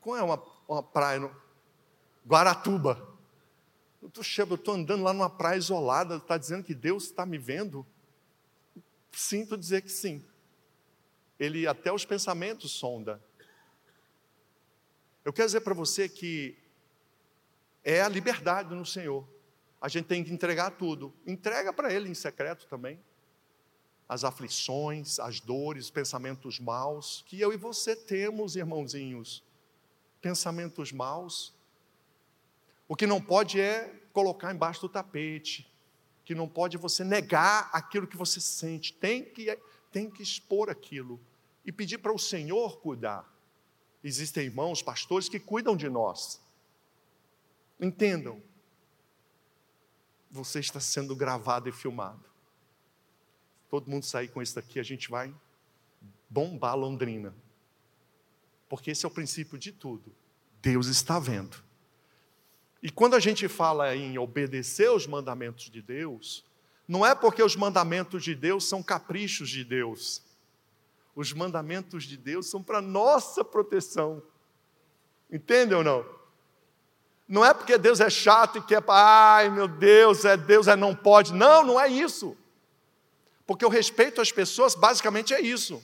[0.00, 1.34] Qual é uma, uma praia no
[2.26, 3.08] Guaratuba?
[4.02, 4.08] Eu
[4.54, 7.86] estou andando lá numa praia isolada, está dizendo que Deus está me vendo?
[9.10, 10.24] Sinto dizer que sim.
[11.38, 13.22] Ele até os pensamentos sonda.
[15.24, 16.56] Eu quero dizer para você que
[17.82, 19.26] é a liberdade no Senhor.
[19.80, 21.12] A gente tem que entregar tudo.
[21.26, 23.00] Entrega para Ele em secreto também
[24.08, 29.42] as aflições, as dores, pensamentos maus, que eu e você temos, irmãozinhos.
[30.20, 31.54] Pensamentos maus.
[32.86, 35.70] O que não pode é colocar embaixo do tapete.
[36.24, 38.92] Que não pode é você negar aquilo que você sente.
[38.92, 39.58] Tem que,
[39.94, 41.18] tem que expor aquilo.
[41.64, 43.32] E pedir para o Senhor cuidar.
[44.02, 46.38] Existem irmãos, pastores que cuidam de nós.
[47.80, 48.42] Entendam.
[50.30, 52.34] Você está sendo gravado e filmado
[53.74, 55.34] todo mundo sair com isso daqui, a gente vai
[56.30, 57.34] bombar Londrina.
[58.68, 60.14] Porque esse é o princípio de tudo.
[60.62, 61.56] Deus está vendo.
[62.80, 66.44] E quando a gente fala em obedecer os mandamentos de Deus,
[66.86, 70.22] não é porque os mandamentos de Deus são caprichos de Deus.
[71.16, 74.22] Os mandamentos de Deus são para nossa proteção.
[75.30, 76.04] Entende ou não?
[77.26, 80.94] Não é porque Deus é chato e quer, ai meu Deus, é Deus é não
[80.94, 81.32] pode.
[81.32, 82.36] Não, não é isso.
[83.46, 85.82] Porque o respeito às pessoas basicamente é isso.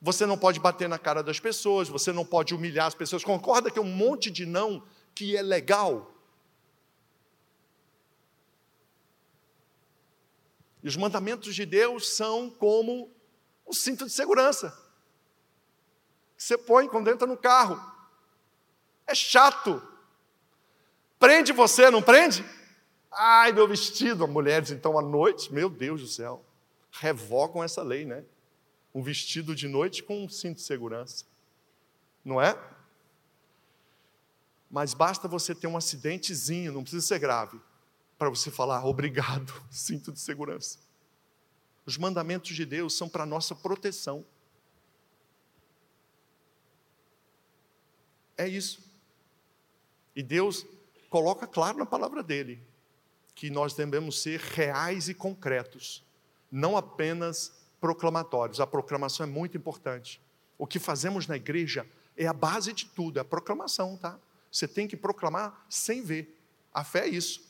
[0.00, 3.24] Você não pode bater na cara das pessoas, você não pode humilhar as pessoas.
[3.24, 4.82] Concorda que é um monte de não
[5.14, 6.12] que é legal.
[10.86, 13.12] E os mandamentos de Deus são como
[13.64, 14.70] o cinto de segurança.
[16.36, 17.76] Que você põe quando entra no carro.
[19.04, 19.82] É chato.
[21.18, 22.44] Prende você, não prende?
[23.10, 24.28] Ai, meu vestido.
[24.28, 26.44] Mulheres, então, à noite, meu Deus do céu,
[26.92, 28.24] revogam essa lei, né?
[28.94, 31.24] Um vestido de noite com um cinto de segurança.
[32.24, 32.56] Não é?
[34.70, 37.60] Mas basta você ter um acidentezinho, não precisa ser grave,
[38.18, 40.78] para você falar obrigado, cinto de segurança.
[41.84, 44.24] Os mandamentos de Deus são para nossa proteção.
[48.36, 48.80] É isso.
[50.14, 50.66] E Deus
[51.08, 52.60] coloca claro na palavra dele
[53.34, 56.02] que nós devemos ser reais e concretos,
[56.50, 58.60] não apenas proclamatórios.
[58.60, 60.20] A proclamação é muito importante.
[60.58, 64.18] O que fazemos na igreja é a base de tudo, é a proclamação, tá?
[64.50, 66.34] Você tem que proclamar sem ver.
[66.72, 67.42] A fé é isso.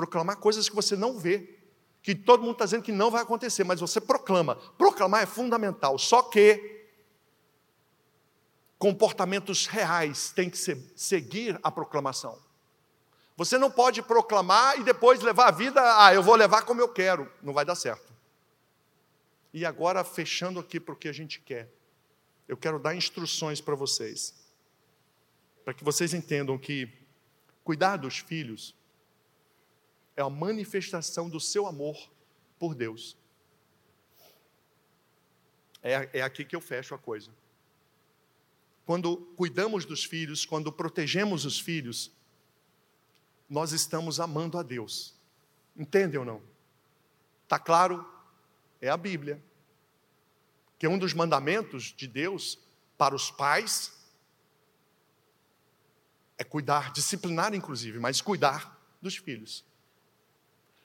[0.00, 1.58] Proclamar coisas que você não vê,
[2.02, 4.56] que todo mundo está dizendo que não vai acontecer, mas você proclama.
[4.78, 5.98] Proclamar é fundamental.
[5.98, 6.86] Só que
[8.78, 12.38] comportamentos reais têm que seguir a proclamação.
[13.36, 16.88] Você não pode proclamar e depois levar a vida, ah, eu vou levar como eu
[16.88, 17.30] quero.
[17.42, 18.10] Não vai dar certo.
[19.52, 21.68] E agora, fechando aqui para o que a gente quer,
[22.48, 24.40] eu quero dar instruções para vocês
[25.70, 26.88] para que vocês entendam que
[27.62, 28.74] cuidar dos filhos
[30.20, 31.96] é a manifestação do seu amor
[32.58, 33.16] por Deus.
[35.82, 37.30] É, é aqui que eu fecho a coisa.
[38.84, 42.12] Quando cuidamos dos filhos, quando protegemos os filhos,
[43.48, 45.14] nós estamos amando a Deus.
[45.76, 46.42] Entendem ou não?
[47.44, 48.06] Está claro?
[48.80, 49.42] É a Bíblia.
[50.78, 52.58] Que um dos mandamentos de Deus
[52.98, 53.92] para os pais
[56.36, 59.64] é cuidar, disciplinar inclusive, mas cuidar dos filhos.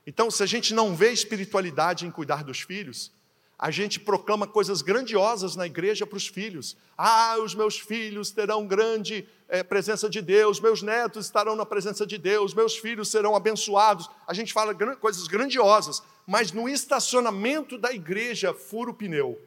[0.06, 3.12] Então, se a gente não vê espiritualidade em cuidar dos filhos,
[3.58, 6.76] a gente proclama coisas grandiosas na igreja para os filhos.
[6.98, 12.06] Ah, os meus filhos terão grande é, presença de Deus, meus netos estarão na presença
[12.06, 14.10] de Deus, meus filhos serão abençoados.
[14.28, 19.42] A gente fala coisas grandiosas, mas no estacionamento da igreja fura o pneu.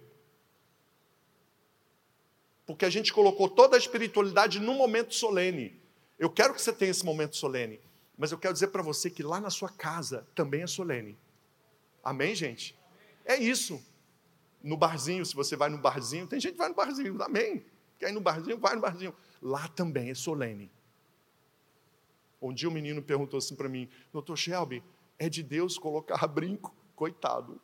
[2.67, 5.79] Porque a gente colocou toda a espiritualidade num momento solene.
[6.19, 7.79] Eu quero que você tenha esse momento solene,
[8.19, 11.17] mas eu quero dizer para você que lá na sua casa também é solene.
[12.03, 12.77] Amém, gente?
[13.25, 13.81] É isso.
[14.61, 17.65] No barzinho, se você vai no barzinho, tem gente que vai no barzinho, amém.
[17.97, 19.15] Quer ir no barzinho, vai no barzinho.
[19.41, 20.69] Lá também é solene.
[22.43, 24.83] Um dia um menino perguntou assim para mim, doutor Shelby,
[25.17, 26.75] é de Deus colocar brinco?
[26.97, 27.61] Coitado.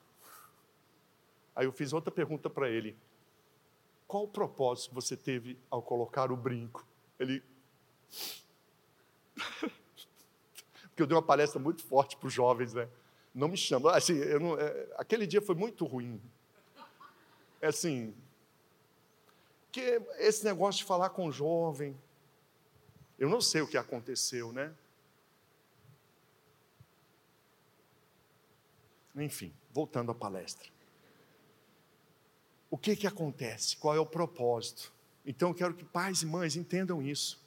[1.57, 2.97] Aí eu fiz outra pergunta para ele.
[4.07, 6.87] Qual o propósito que você teve ao colocar o brinco?
[7.19, 7.43] Ele,
[10.95, 12.89] Porque eu dei uma palestra muito forte para os jovens, né?
[13.35, 13.97] Não me chama.
[13.97, 16.23] Assim, não, é, aquele dia foi muito ruim.
[17.61, 18.15] É assim.
[19.73, 21.99] Que esse negócio de falar com o jovem.
[23.19, 24.73] Eu não sei o que aconteceu, né?
[29.17, 30.69] Enfim, voltando à palestra.
[32.71, 33.77] O que que acontece?
[33.77, 34.93] Qual é o propósito?
[35.27, 37.43] Então eu quero que pais e mães entendam isso.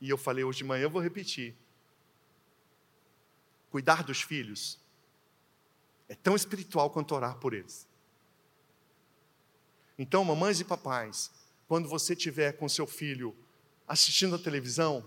[0.00, 1.56] E eu falei hoje de manhã, eu vou repetir.
[3.74, 4.78] Cuidar dos filhos
[6.08, 7.88] é tão espiritual quanto orar por eles.
[9.98, 11.32] Então, mamães e papais,
[11.66, 13.34] quando você estiver com seu filho
[13.84, 15.04] assistindo a televisão,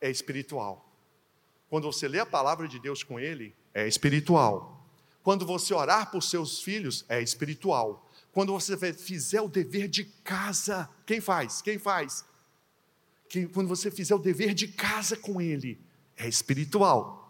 [0.00, 0.90] é espiritual.
[1.68, 4.88] Quando você lê a palavra de Deus com ele, é espiritual.
[5.22, 8.10] Quando você orar por seus filhos, é espiritual.
[8.32, 11.60] Quando você fizer o dever de casa, quem faz?
[11.60, 12.24] Quem faz?
[13.28, 15.78] que quando você fizer o dever de casa com Ele,
[16.16, 17.25] é espiritual,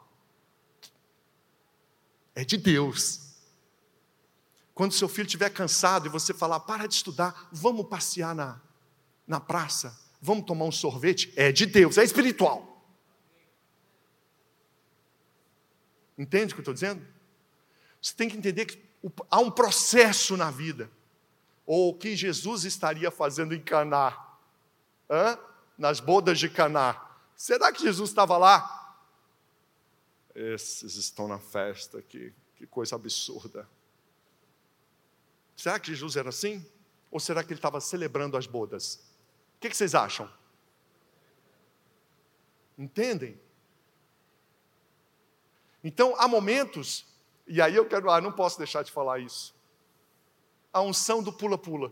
[2.36, 3.34] é de Deus.
[4.72, 8.60] Quando seu filho estiver cansado e você falar, para de estudar, vamos passear na,
[9.26, 12.86] na praça, vamos tomar um sorvete, é de Deus, é espiritual.
[16.16, 17.04] Entende o que eu estou dizendo?
[18.00, 18.80] Você tem que entender que
[19.28, 20.88] há um processo na vida,
[21.66, 24.16] ou o que Jesus estaria fazendo em Caná.
[25.10, 25.36] Hã?
[25.76, 27.00] nas bodas de Caná.
[27.34, 28.85] Será que Jesus estava lá?
[30.36, 33.66] Esses estão na festa aqui, que coisa absurda.
[35.56, 36.62] Será que Jesus era assim?
[37.10, 38.96] Ou será que ele estava celebrando as bodas?
[39.56, 40.30] O que, que vocês acham?
[42.76, 43.40] Entendem?
[45.82, 47.06] Então, há momentos,
[47.46, 49.54] e aí eu quero, ah, não posso deixar de falar isso.
[50.70, 51.90] A unção do pula-pula.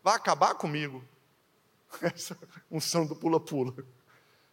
[0.00, 1.04] Vai acabar comigo.
[2.00, 2.38] Essa
[2.70, 3.74] unção do pula-pula.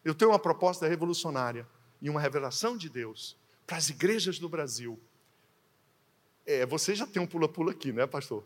[0.04, 1.68] Eu tenho uma proposta revolucionária
[2.04, 5.00] e uma revelação de Deus para as igrejas do Brasil.
[6.46, 8.44] É, você já tem um pula-pula aqui, né, pastor?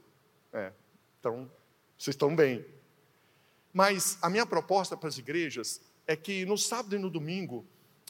[0.53, 0.72] É,
[1.20, 1.49] então,
[1.97, 2.64] vocês estão bem.
[3.74, 7.66] Mas a minha proposta para as igrejas é que no sábado e no domingo,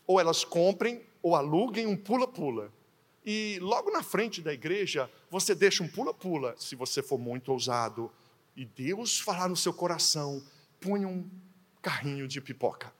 [0.05, 2.69] ou elas comprem ou aluguem um pula-pula.
[3.25, 8.11] E logo na frente da igreja, você deixa um pula-pula, se você for muito ousado.
[8.53, 10.43] E Deus falar no seu coração,
[10.81, 11.29] põe um
[11.81, 12.93] carrinho de pipoca.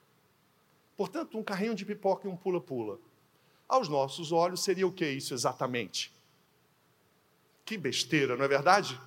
[0.97, 2.99] Portanto, um carrinho de pipoca e um pula-pula.
[3.69, 6.11] Aos nossos olhos, seria o que isso exatamente?
[7.63, 8.99] Que besteira, não é verdade?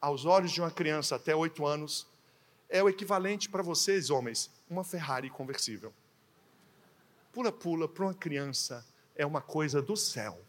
[0.00, 2.06] Aos olhos de uma criança até oito anos,
[2.68, 5.92] é o equivalente para vocês, homens, uma Ferrari conversível.
[7.32, 10.40] Pula-pula para uma criança é uma coisa do céu.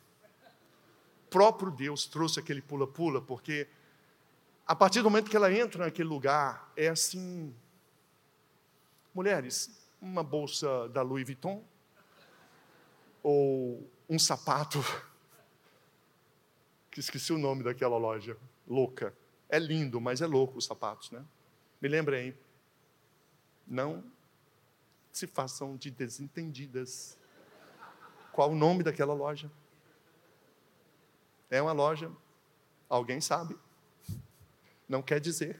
[1.26, 3.68] O próprio Deus trouxe aquele pula-pula, porque
[4.68, 7.56] a partir do momento que ela entra naquele lugar, é assim.
[9.14, 11.64] Mulheres, uma bolsa da Louis Vuitton,
[13.22, 14.80] ou um sapato,
[16.92, 18.38] que esqueci o nome daquela loja,
[18.68, 19.14] louca.
[19.48, 21.26] É lindo, mas é louco os sapatos, né?
[21.82, 22.38] Me lembrei.
[23.68, 24.04] Não
[25.12, 27.18] se façam de desentendidas.
[28.32, 29.52] Qual o nome daquela loja?
[31.50, 32.12] É uma loja,
[32.88, 33.58] alguém sabe,
[34.88, 35.60] não quer dizer.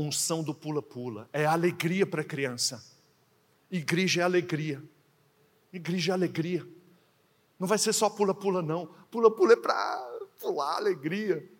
[0.00, 2.80] Unção do pula-pula, é alegria para a criança.
[3.68, 4.80] Igreja é alegria.
[5.72, 6.64] Igreja é alegria.
[7.58, 8.86] Não vai ser só pula-pula, não.
[9.10, 11.50] Pula-pula é para pular, alegria.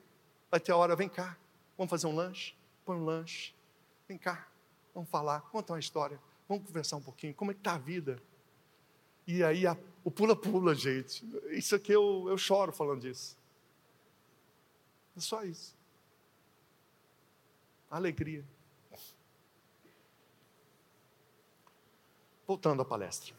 [0.48, 1.36] Vai ter a hora, vem cá,
[1.76, 2.54] vamos fazer um lanche?
[2.84, 3.52] Põe um lanche.
[4.06, 4.46] Vem cá,
[4.94, 8.22] vamos falar, conta uma história, vamos conversar um pouquinho, como é que está a vida?
[9.26, 11.28] E aí a, o pula-pula, gente.
[11.50, 13.36] Isso aqui eu, eu choro falando disso.
[15.16, 15.77] É só isso.
[17.90, 18.44] Alegria.
[22.46, 23.34] Voltando à palestra.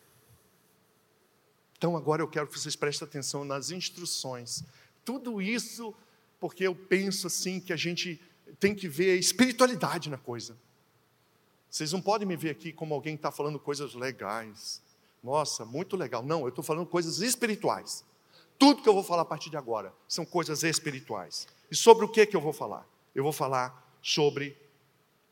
[1.78, 4.64] Então agora eu quero que vocês prestem atenção nas instruções.
[5.06, 5.96] Tudo isso
[6.40, 8.22] porque eu penso assim que a gente
[8.60, 10.58] tem que ver a espiritualidade na coisa.
[11.70, 14.82] Vocês não podem me ver aqui como alguém que está falando coisas legais.
[15.24, 16.24] Nossa, muito legal.
[16.24, 18.04] Não, eu estou falando coisas espirituais.
[18.58, 21.48] Tudo que eu vou falar a partir de agora são coisas espirituais.
[21.70, 22.86] E sobre o que, que eu vou falar?
[23.14, 24.58] Eu vou falar sobre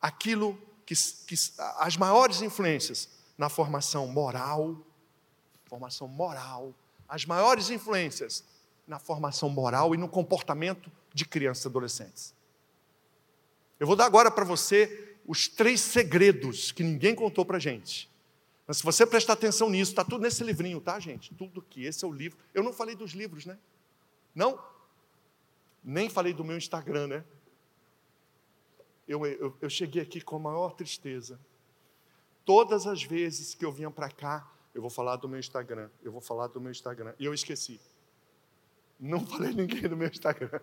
[0.00, 0.94] aquilo que,
[1.26, 1.34] que
[1.78, 4.76] as maiores influências na formação moral,
[5.66, 6.74] formação moral,
[7.08, 8.44] as maiores influências
[8.86, 12.34] na formação moral e no comportamento de crianças e adolescentes.
[13.78, 18.10] Eu vou dar agora para você os três segredos que ninguém contou para a gente.
[18.66, 21.34] Mas se você prestar atenção nisso, está tudo nesse livrinho, tá, gente?
[21.34, 22.38] Tudo que esse é o livro.
[22.52, 23.58] Eu não falei dos livros, né?
[24.34, 24.58] Não?
[25.82, 27.24] Nem falei do meu Instagram, né?
[29.08, 31.40] Eu, eu, eu cheguei aqui com a maior tristeza.
[32.44, 36.12] Todas as vezes que eu vinha para cá, eu vou falar do meu Instagram, eu
[36.12, 37.14] vou falar do meu Instagram.
[37.18, 37.80] E eu esqueci.
[39.00, 40.60] Não falei ninguém do meu Instagram.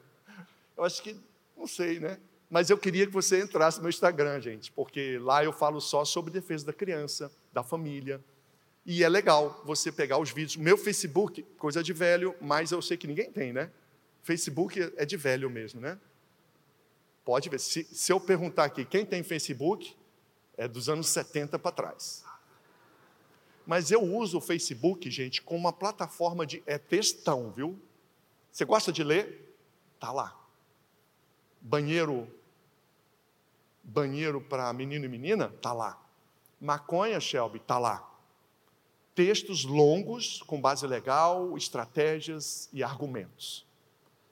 [0.77, 1.19] Eu acho que,
[1.57, 2.19] não sei, né?
[2.49, 6.05] Mas eu queria que você entrasse no meu Instagram, gente, porque lá eu falo só
[6.05, 8.23] sobre defesa da criança, da família.
[8.85, 10.55] E é legal você pegar os vídeos.
[10.55, 13.71] Meu Facebook, coisa de velho, mas eu sei que ninguém tem, né?
[14.21, 15.99] Facebook é de velho mesmo, né?
[17.25, 17.59] Pode ver.
[17.59, 19.97] Se, se eu perguntar aqui, quem tem Facebook,
[20.55, 22.23] é dos anos 70 para trás.
[23.65, 26.63] Mas eu uso o Facebook, gente, como uma plataforma de.
[26.65, 27.77] É textão, viu?
[28.51, 29.57] Você gosta de ler?
[29.99, 30.39] Tá lá.
[31.59, 32.31] Banheiro
[33.85, 35.49] banheiro para menino e menina?
[35.61, 36.01] Tá lá.
[36.59, 37.59] Maconha, Shelby?
[37.59, 38.11] Tá lá.
[39.13, 43.65] Textos longos com base legal, estratégias e argumentos.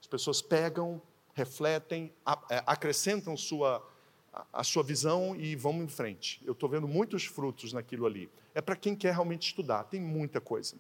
[0.02, 1.02] As pessoas pegam,
[1.34, 2.12] refletem,
[2.50, 3.86] é, acrescentam sua,
[4.52, 6.42] a sua visão e vão em frente.
[6.46, 8.30] Eu estou vendo muitos frutos naquilo ali.
[8.54, 10.76] É para quem quer realmente estudar, tem muita coisa.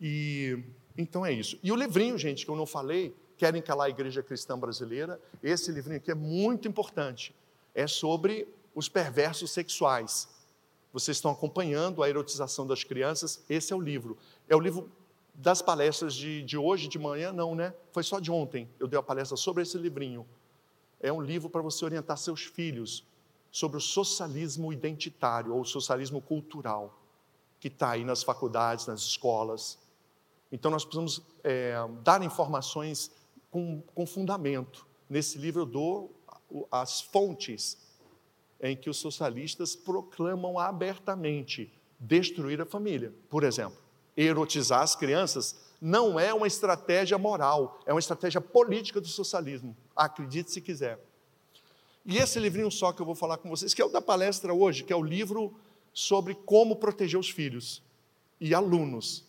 [0.00, 0.58] E
[0.98, 1.58] então é isso.
[1.62, 5.70] E o livrinho, gente, que eu não falei, Querem calar a igreja cristã brasileira, esse
[5.70, 7.34] livrinho aqui é muito importante.
[7.74, 10.26] É sobre os perversos sexuais.
[10.90, 14.16] Vocês estão acompanhando a erotização das crianças, esse é o livro.
[14.48, 14.90] É o livro
[15.36, 17.74] das palestras de, de hoje, de manhã, não, né?
[17.92, 18.68] Foi só de ontem.
[18.80, 20.26] Eu dei a palestra sobre esse livrinho.
[20.98, 23.04] É um livro para você orientar seus filhos
[23.50, 26.98] sobre o socialismo identitário ou socialismo cultural
[27.60, 29.78] que está aí nas faculdades, nas escolas.
[30.50, 33.10] Então, nós precisamos é, dar informações
[33.50, 34.86] com, com fundamento.
[35.08, 36.14] Nesse livro eu dou
[36.70, 37.78] as fontes
[38.60, 43.12] em que os socialistas proclamam abertamente destruir a família.
[43.28, 43.85] Por exemplo,
[44.16, 49.76] erotizar as crianças não é uma estratégia moral, é uma estratégia política do socialismo.
[49.94, 50.98] Acredite se quiser.
[52.04, 54.54] E esse livrinho só que eu vou falar com vocês, que é o da palestra
[54.54, 55.52] hoje, que é o livro
[55.92, 57.82] sobre como proteger os filhos
[58.40, 59.24] e alunos,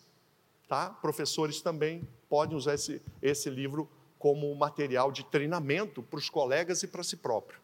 [0.68, 0.90] tá?
[0.90, 6.86] Professores também podem usar esse, esse livro como material de treinamento para os colegas e
[6.86, 7.58] para si próprio,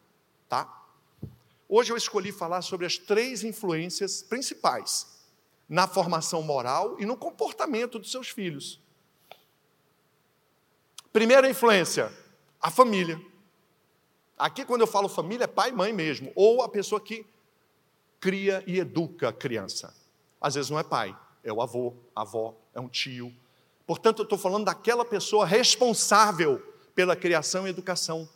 [0.49, 0.83] tá?
[1.67, 5.14] Hoje eu escolhi falar sobre as três influências principais
[5.67, 8.81] na formação moral e no comportamento dos seus filhos.
[11.11, 12.11] Primeira influência,
[12.61, 13.19] a família.
[14.37, 17.25] Aqui, quando eu falo família, é pai e mãe mesmo, ou a pessoa que
[18.19, 19.95] cria e educa a criança.
[20.41, 23.33] Às vezes não é pai, é o avô, a avó, é um tio.
[23.87, 26.61] Portanto, eu estou falando daquela pessoa responsável
[26.93, 28.27] pela criação e educação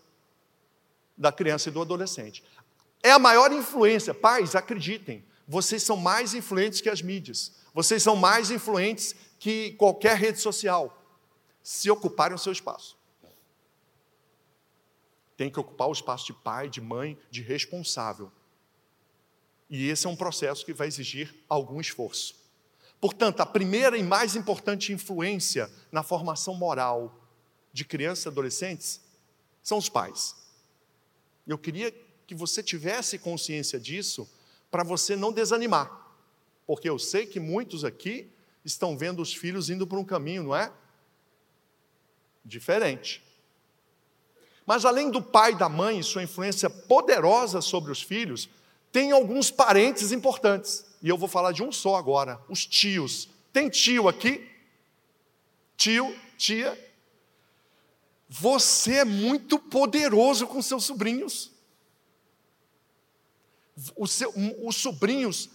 [1.17, 2.43] da criança e do adolescente.
[3.03, 4.13] É a maior influência.
[4.13, 7.51] Pais, acreditem, vocês são mais influentes que as mídias.
[7.73, 10.95] Vocês são mais influentes que qualquer rede social.
[11.63, 12.95] Se ocuparem o seu espaço.
[15.35, 18.31] Tem que ocupar o espaço de pai, de mãe, de responsável.
[19.67, 22.35] E esse é um processo que vai exigir algum esforço.
[23.01, 27.27] Portanto, a primeira e mais importante influência na formação moral
[27.73, 29.01] de crianças e adolescentes
[29.63, 30.35] são os pais.
[31.47, 31.91] Eu queria
[32.27, 34.29] que você tivesse consciência disso
[34.69, 35.91] para você não desanimar,
[36.65, 38.31] porque eu sei que muitos aqui
[38.63, 40.71] estão vendo os filhos indo por um caminho, não é?
[42.45, 43.23] Diferente.
[44.65, 48.47] Mas além do pai e da mãe sua influência poderosa sobre os filhos,
[48.91, 50.85] tem alguns parentes importantes.
[51.01, 53.29] E eu vou falar de um só agora: os tios.
[53.51, 54.47] Tem tio aqui?
[55.75, 56.77] Tio, tia?
[58.27, 61.51] Você é muito poderoso com seus sobrinhos
[64.07, 65.49] seu, os sobrinhos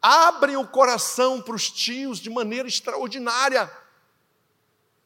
[0.00, 3.70] abrem o coração para os tios de maneira extraordinária.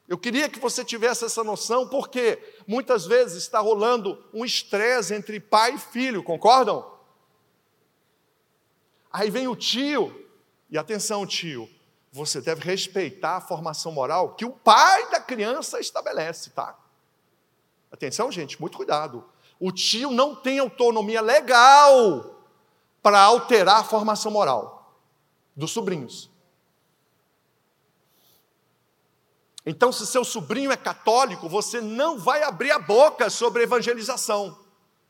[0.06, 5.40] Eu queria que você tivesse essa noção, porque muitas vezes está rolando um estresse entre
[5.40, 6.92] pai e filho, concordam?
[9.10, 10.28] Aí vem o tio,
[10.68, 11.70] e atenção, tio,
[12.12, 16.78] você deve respeitar a formação moral que o pai da criança estabelece, tá?
[17.90, 19.24] Atenção, gente, muito cuidado.
[19.58, 22.33] O tio não tem autonomia legal
[23.04, 24.98] para alterar a formação moral
[25.54, 26.30] dos sobrinhos.
[29.66, 34.58] Então, se seu sobrinho é católico, você não vai abrir a boca sobre evangelização.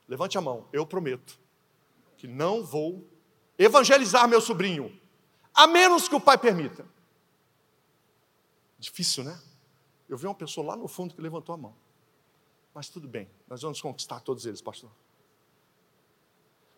[0.08, 1.38] Levante a mão, eu prometo
[2.16, 3.08] que não vou
[3.56, 5.00] evangelizar meu sobrinho,
[5.54, 6.84] a menos que o pai permita.
[8.76, 9.40] Difícil, né?
[10.08, 11.76] Eu vi uma pessoa lá no fundo que levantou a mão.
[12.74, 14.90] Mas tudo bem, nós vamos conquistar todos eles, pastor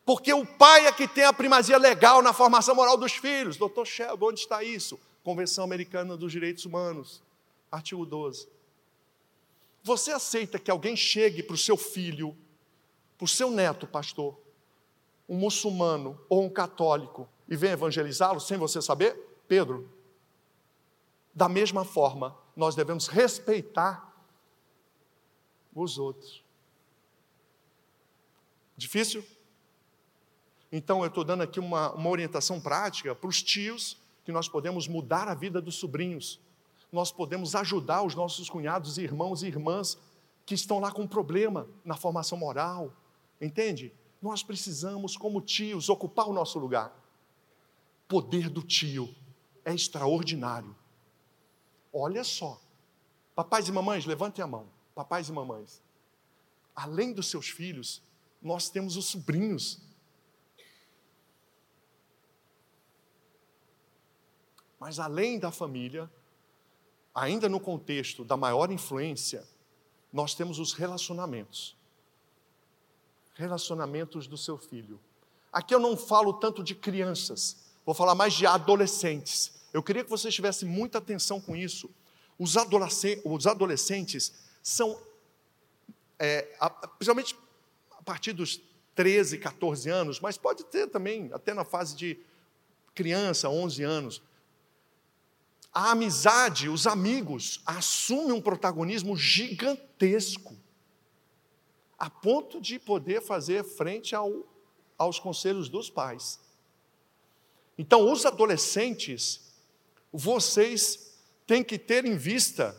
[0.06, 3.56] porque o pai é que tem a primazia legal na formação moral dos filhos.
[3.56, 5.00] Doutor Shelby, onde está isso?
[5.24, 7.20] Convenção Americana dos Direitos Humanos,
[7.72, 8.48] artigo 12.
[9.82, 12.36] Você aceita que alguém chegue para o seu filho,
[13.18, 14.38] para o seu neto, pastor,
[15.28, 19.16] um muçulmano ou um católico, e venha evangelizá-lo sem você saber?
[19.48, 19.90] Pedro,
[21.34, 24.14] da mesma forma, nós devemos respeitar
[25.74, 26.44] os outros.
[28.76, 29.24] Difícil?
[30.70, 34.88] Então, eu estou dando aqui uma, uma orientação prática para os tios, que nós podemos
[34.88, 36.40] mudar a vida dos sobrinhos,
[36.90, 39.98] nós podemos ajudar os nossos cunhados, irmãos e irmãs
[40.44, 42.92] que estão lá com problema na formação moral,
[43.40, 43.92] entende?
[44.22, 46.92] Nós precisamos, como tios, ocupar o nosso lugar.
[48.08, 49.14] Poder do tio
[49.64, 50.74] é extraordinário.
[51.92, 52.60] Olha só,
[53.34, 54.66] papais e mamães, levantem a mão.
[54.94, 55.82] Papais e mamães,
[56.74, 58.02] além dos seus filhos,
[58.40, 59.85] nós temos os sobrinhos
[64.86, 66.08] Mas além da família,
[67.12, 69.44] ainda no contexto da maior influência,
[70.12, 71.76] nós temos os relacionamentos.
[73.34, 75.00] Relacionamentos do seu filho.
[75.52, 79.54] Aqui eu não falo tanto de crianças, vou falar mais de adolescentes.
[79.72, 81.90] Eu queria que vocês tivessem muita atenção com isso.
[82.38, 84.32] Os, adolescentes, os adolescentes
[84.62, 84.96] são,
[86.16, 87.36] é, a, principalmente
[87.90, 88.60] a partir dos
[88.94, 92.20] 13, 14 anos, mas pode ter também, até na fase de
[92.94, 94.22] criança, 11 anos,
[95.76, 100.56] a amizade, os amigos, assumem um protagonismo gigantesco,
[101.98, 104.32] a ponto de poder fazer frente ao,
[104.96, 106.40] aos conselhos dos pais.
[107.76, 109.52] Então, os adolescentes,
[110.10, 112.74] vocês têm que ter em vista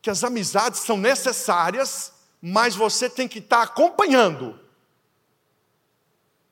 [0.00, 4.56] que as amizades são necessárias, mas você tem que estar acompanhando,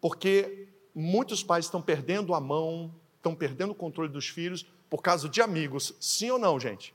[0.00, 5.28] porque muitos pais estão perdendo a mão, estão perdendo o controle dos filhos por causa
[5.28, 5.92] de amigos.
[6.00, 6.94] Sim ou não, gente?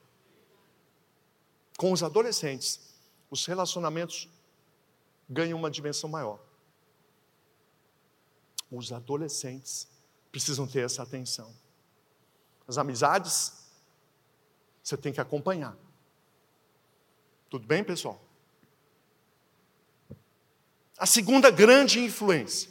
[1.79, 2.77] com os adolescentes,
[3.31, 4.27] os relacionamentos
[5.29, 6.37] ganham uma dimensão maior.
[8.69, 9.87] Os adolescentes
[10.29, 11.55] precisam ter essa atenção.
[12.67, 13.65] As amizades,
[14.83, 15.77] você tem que acompanhar.
[17.49, 18.21] Tudo bem, pessoal?
[20.97, 22.69] A segunda grande influência.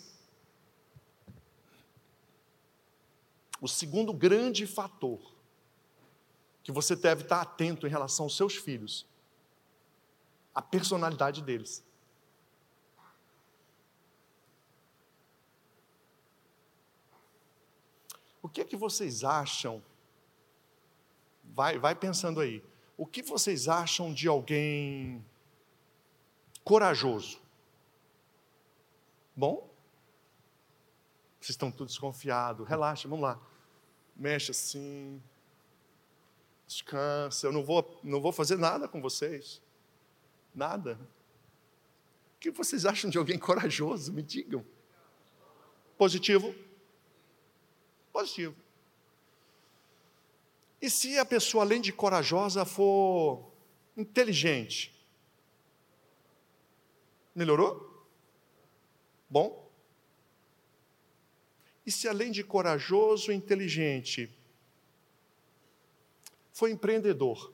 [3.61, 5.21] O segundo grande fator
[6.63, 9.07] que você deve estar atento em relação aos seus filhos,
[10.55, 11.83] a personalidade deles.
[18.43, 19.83] O que é que vocês acham?
[21.43, 22.63] Vai, vai pensando aí.
[22.97, 25.25] O que vocês acham de alguém
[26.65, 27.41] corajoso?
[29.37, 29.68] Bom?
[31.49, 32.69] Vocês estão todos desconfiados.
[32.69, 33.41] Relaxa, vamos lá.
[34.15, 35.19] Mexe assim.
[36.67, 37.47] Descansa.
[37.47, 39.63] Eu não vou, não vou fazer nada com vocês.
[40.55, 41.01] Nada.
[42.37, 44.13] O que vocês acham de alguém corajoso?
[44.13, 44.63] Me digam.
[45.97, 46.55] Positivo?
[48.13, 48.55] Positivo.
[50.83, 53.51] E se a pessoa, além de corajosa, for
[53.97, 54.95] inteligente?
[57.35, 58.07] Melhorou?
[59.31, 59.68] Bom?
[61.89, 64.31] E se além de corajoso e inteligente,
[66.53, 67.51] foi empreendedor?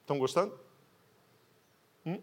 [0.00, 0.58] Estão gostando?
[2.04, 2.20] Hum?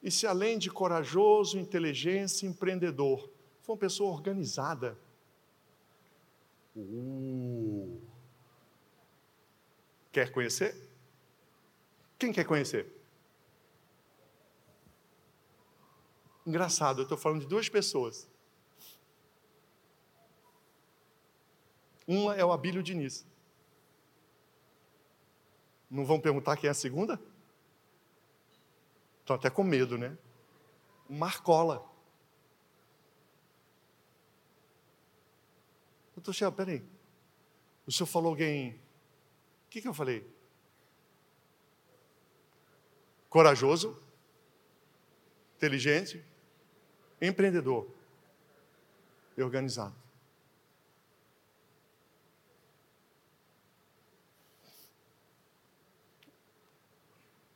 [0.00, 3.28] E se além de corajoso, inteligência, empreendedor,
[3.60, 4.96] foi uma pessoa organizada?
[6.76, 8.00] Uh.
[10.12, 10.76] Quer conhecer?
[12.16, 12.99] Quem quer conhecer?
[16.50, 18.28] Engraçado, eu estou falando de duas pessoas.
[22.08, 23.24] Uma é o Abílio Diniz.
[25.88, 27.20] Não vão perguntar quem é a segunda?
[29.20, 30.18] Estão até com medo, né?
[31.08, 31.88] Marcola.
[36.16, 36.84] Doutor Shell, peraí.
[37.86, 38.72] O senhor falou alguém.
[38.72, 40.28] O que, que eu falei?
[43.28, 43.96] corajoso,
[45.54, 46.24] inteligente,
[47.20, 47.88] empreendedor
[49.36, 49.94] e organizado.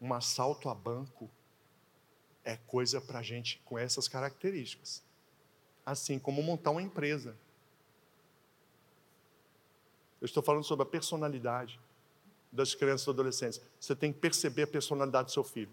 [0.00, 1.30] Um assalto a banco
[2.44, 5.02] é coisa para gente com essas características.
[5.84, 7.34] Assim como montar uma empresa.
[10.20, 11.80] Eu estou falando sobre a personalidade
[12.52, 13.60] das crianças e adolescentes.
[13.80, 15.72] Você tem que perceber a personalidade do seu filho.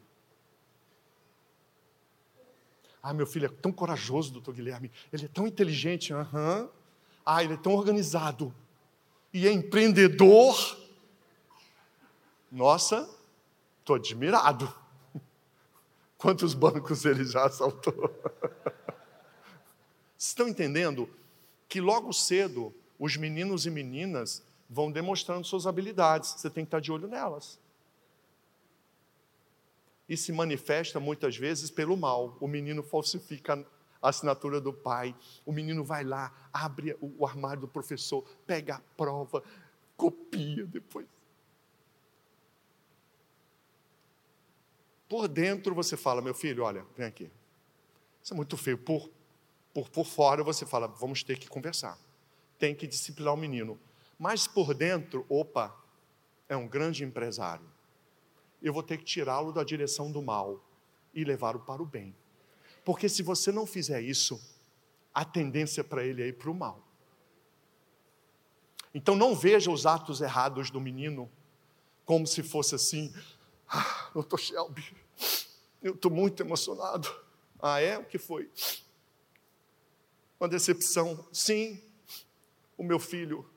[3.02, 4.92] Ah, meu filho é tão corajoso, doutor Guilherme.
[5.12, 6.14] Ele é tão inteligente.
[6.14, 6.70] Uhum.
[7.26, 8.54] Ah, ele é tão organizado.
[9.34, 10.78] E é empreendedor.
[12.52, 13.10] Nossa,
[13.80, 14.72] estou admirado.
[16.18, 18.14] Quantos bancos ele já assaltou?
[20.18, 21.10] Estão entendendo
[21.68, 26.80] que logo cedo os meninos e meninas vão demonstrando suas habilidades, você tem que estar
[26.80, 27.60] de olho nelas.
[30.12, 32.36] E se manifesta muitas vezes pelo mal.
[32.42, 33.66] O menino falsifica
[34.02, 38.82] a assinatura do pai, o menino vai lá, abre o armário do professor, pega a
[38.98, 39.42] prova,
[39.96, 41.08] copia depois.
[45.08, 47.32] Por dentro você fala, meu filho, olha, vem aqui.
[48.22, 48.78] Isso é muito feio.
[48.78, 49.10] Por,
[49.74, 51.98] por, por fora você fala, vamos ter que conversar.
[52.60, 53.80] Tem que disciplinar o menino
[54.22, 55.76] mas por dentro, opa,
[56.48, 57.66] é um grande empresário.
[58.62, 60.64] Eu vou ter que tirá-lo da direção do mal
[61.14, 62.16] e levá-lo para o bem.
[62.84, 64.40] Porque se você não fizer isso,
[65.14, 66.88] a tendência para ele é ir para o mal.
[68.94, 71.32] Então não veja os atos errados do menino
[72.06, 73.14] como se fosse assim,
[73.68, 74.84] ah, doutor Shelby,
[75.82, 77.10] eu estou muito emocionado.
[77.60, 77.98] Ah, é?
[77.98, 78.50] O que foi?
[80.40, 81.26] Uma decepção.
[81.32, 81.82] Sim,
[82.78, 83.48] o meu filho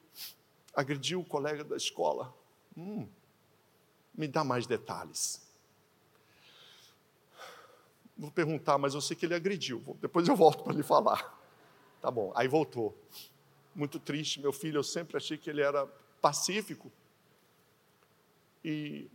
[0.74, 2.34] agrediu o colega da escola.
[2.76, 3.08] Hum,
[4.14, 5.42] me dá mais detalhes.
[8.16, 9.82] Vou perguntar, mas eu sei que ele agrediu.
[10.00, 11.36] Depois eu volto para lhe falar.
[12.00, 12.96] Tá bom, aí voltou.
[13.74, 15.86] Muito triste, meu filho, eu sempre achei que ele era
[16.20, 16.92] pacífico.
[18.64, 19.10] E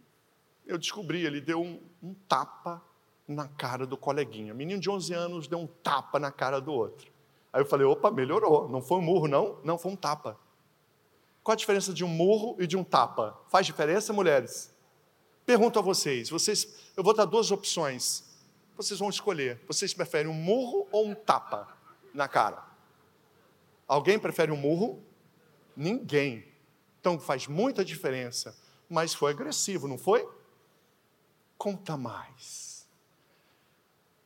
[0.67, 2.83] eu descobri, ele deu um, um tapa
[3.27, 4.53] na cara do coleguinha.
[4.53, 7.11] Menino de 11 anos deu um tapa na cara do outro.
[7.53, 8.67] Aí eu falei, opa, melhorou.
[8.67, 9.57] Não foi um murro, não?
[9.63, 10.37] Não, foi um tapa.
[11.43, 13.39] Qual a diferença de um murro e de um tapa?
[13.47, 14.71] Faz diferença, mulheres?
[15.49, 18.23] Pergunto a vocês, vocês, eu vou dar duas opções.
[18.77, 19.59] Vocês vão escolher.
[19.65, 21.75] Vocês preferem um murro ou um tapa
[22.13, 22.63] na cara?
[23.87, 25.03] Alguém prefere um murro?
[25.75, 26.45] Ninguém.
[26.99, 28.55] Então faz muita diferença.
[28.87, 30.29] Mas foi agressivo, não foi?
[31.57, 32.87] Conta mais.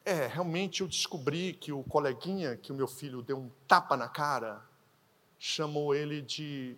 [0.04, 4.10] É, realmente eu descobri que o coleguinha que o meu filho deu um tapa na
[4.10, 4.62] cara,
[5.40, 6.76] chamou ele de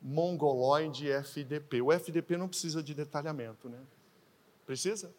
[0.00, 1.80] mongoloide FDP.
[1.82, 3.78] O FDP não precisa de detalhamento, né?
[4.64, 5.12] Precisa?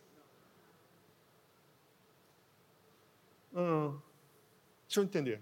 [3.53, 3.97] Hum,
[4.87, 5.41] deixa eu entender.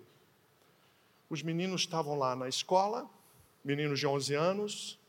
[1.29, 3.09] Os meninos estavam lá na escola,
[3.63, 4.99] meninos de 11 anos.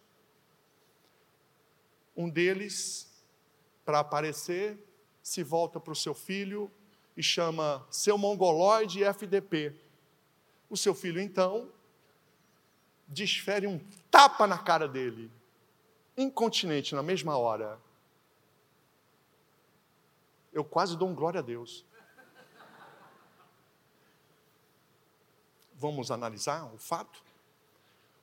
[2.17, 3.07] Um deles,
[3.85, 4.79] para aparecer,
[5.23, 6.71] se volta para o seu filho
[7.17, 9.75] e chama seu mongoloide FDP.
[10.69, 11.71] O seu filho, então,
[13.07, 13.79] desfere um
[14.11, 15.31] tapa na cara dele,
[16.17, 17.79] incontinente, na mesma hora.
[20.53, 21.85] Eu quase dou um glória a Deus.
[25.75, 27.23] Vamos analisar o fato?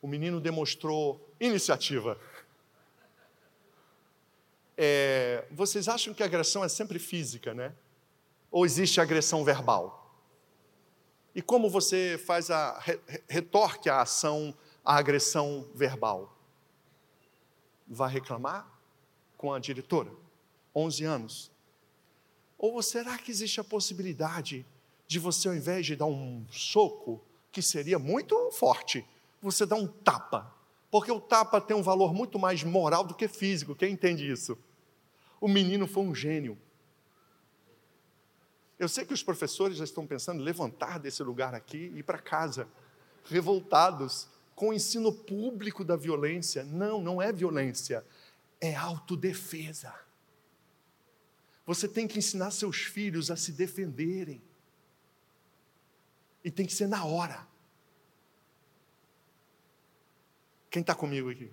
[0.02, 2.20] O menino demonstrou iniciativa.
[4.76, 7.74] É, vocês acham que a agressão é sempre física, né?
[8.52, 10.04] Ou existe agressão verbal?
[11.36, 12.84] E como você faz a
[13.28, 16.38] retorque a ação, a agressão verbal?
[17.88, 18.68] Vai reclamar
[19.38, 20.12] com a diretora?
[20.76, 21.52] 11 anos.
[22.58, 24.66] Ou será que existe a possibilidade
[25.08, 27.22] de você, ao invés de dar um soco,
[27.52, 29.06] que seria muito forte,
[29.42, 30.52] você dá um tapa?
[30.90, 33.76] Porque o tapa tem um valor muito mais moral do que físico.
[33.76, 34.58] Quem entende isso?
[35.40, 36.58] O menino foi um gênio.
[38.80, 42.04] Eu sei que os professores já estão pensando em levantar desse lugar aqui e ir
[42.04, 42.68] para casa,
[43.26, 46.64] revoltados com o ensino público da violência.
[46.64, 48.06] Não, não é violência,
[48.60, 49.93] é autodefesa.
[51.66, 54.41] Você tem que ensinar seus filhos a se defenderem.
[56.43, 57.47] E tem que ser na hora.
[60.70, 61.51] Quem está comigo aqui?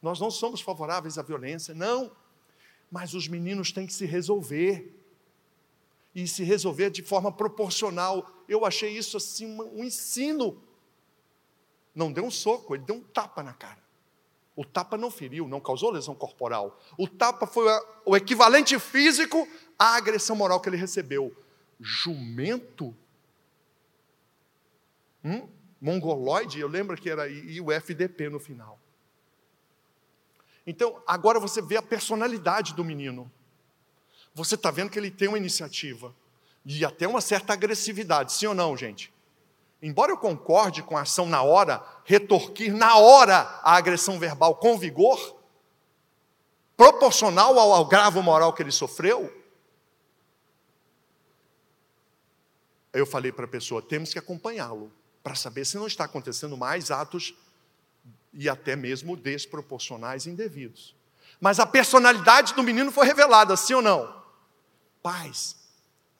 [0.00, 2.14] Nós não somos favoráveis à violência, não.
[2.90, 4.96] Mas os meninos têm que se resolver.
[6.14, 8.30] E se resolver de forma proporcional.
[8.48, 10.62] Eu achei isso assim um ensino.
[11.94, 13.78] Não deu um soco, ele deu um tapa na cara.
[14.56, 16.80] O tapa não feriu, não causou lesão corporal.
[16.98, 17.66] O tapa foi
[18.04, 21.34] o equivalente físico à agressão moral que ele recebeu.
[21.80, 22.94] Jumento?
[25.24, 25.48] Hum?
[25.80, 28.78] mongoloide, eu lembro que era e o FDP no final.
[30.66, 33.32] Então, agora você vê a personalidade do menino.
[34.34, 36.14] Você está vendo que ele tem uma iniciativa
[36.64, 39.12] e até uma certa agressividade, sim ou não, gente?
[39.82, 44.78] Embora eu concorde com a ação na hora, retorquir na hora a agressão verbal com
[44.78, 45.36] vigor,
[46.76, 49.34] proporcional ao agravo moral que ele sofreu,
[52.92, 56.90] eu falei para a pessoa: temos que acompanhá-lo para saber se não está acontecendo mais
[56.90, 57.34] atos
[58.32, 60.94] e até mesmo desproporcionais indevidos.
[61.40, 64.22] Mas a personalidade do menino foi revelada, sim ou não?
[65.02, 65.56] Pais,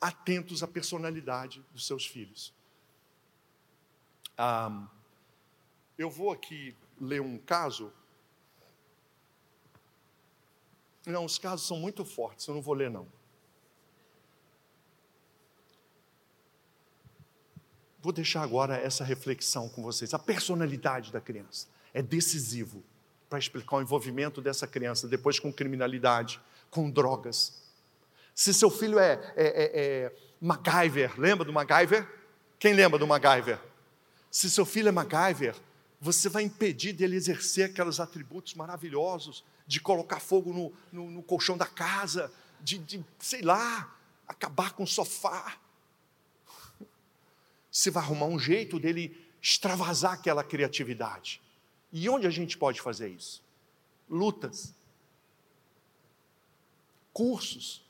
[0.00, 2.54] atentos à personalidade dos seus filhos.
[4.36, 4.88] Ah,
[5.98, 7.92] eu vou aqui ler um caso.
[11.06, 13.06] Não, os casos são muito fortes, eu não vou ler, não.
[18.02, 20.14] Vou deixar agora essa reflexão com vocês.
[20.14, 22.82] A personalidade da criança é decisivo
[23.28, 27.62] para explicar o envolvimento dessa criança depois com criminalidade, com drogas.
[28.34, 32.08] Se seu filho é, é, é, é MacGyver, lembra do MacGyver?
[32.58, 33.60] Quem lembra do MacGyver?
[34.30, 35.56] Se seu filho é MacGyver,
[36.00, 41.56] você vai impedir dele exercer aqueles atributos maravilhosos de colocar fogo no, no, no colchão
[41.56, 43.94] da casa, de, de, sei lá,
[44.26, 45.58] acabar com o sofá,
[47.70, 51.40] você vai arrumar um jeito dele extravasar aquela criatividade.
[51.92, 53.42] E onde a gente pode fazer isso?
[54.08, 54.74] Lutas,
[57.12, 57.84] cursos,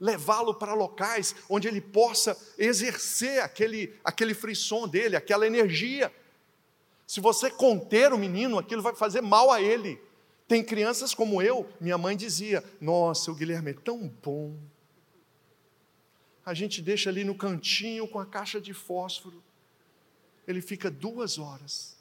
[0.00, 6.12] levá-lo para locais onde ele possa exercer aquele, aquele frisson dele, aquela energia.
[7.06, 10.00] Se você conter o menino, aquilo vai fazer mal a ele.
[10.46, 14.56] Tem crianças como eu, minha mãe dizia: Nossa, o Guilherme é tão bom
[16.48, 19.44] a gente deixa ali no cantinho com a caixa de fósforo.
[20.46, 21.94] Ele fica duas horas.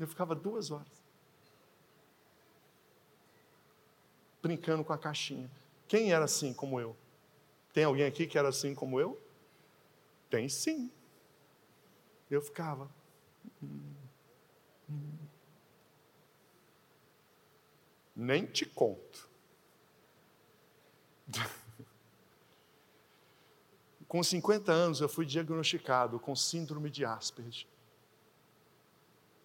[0.00, 0.95] Eu ficava duas horas.
[4.46, 5.50] Brincando com a caixinha.
[5.88, 6.96] Quem era assim como eu?
[7.72, 9.20] Tem alguém aqui que era assim como eu?
[10.30, 10.90] Tem sim.
[12.30, 12.88] Eu ficava.
[18.14, 19.28] Nem te conto.
[24.06, 27.66] Com 50 anos eu fui diagnosticado com síndrome de Asperger.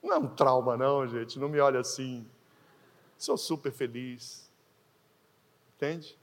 [0.03, 2.29] Não é um trauma, não, gente, não me olhe assim.
[3.17, 4.50] Sou super feliz.
[5.81, 6.15] Entende?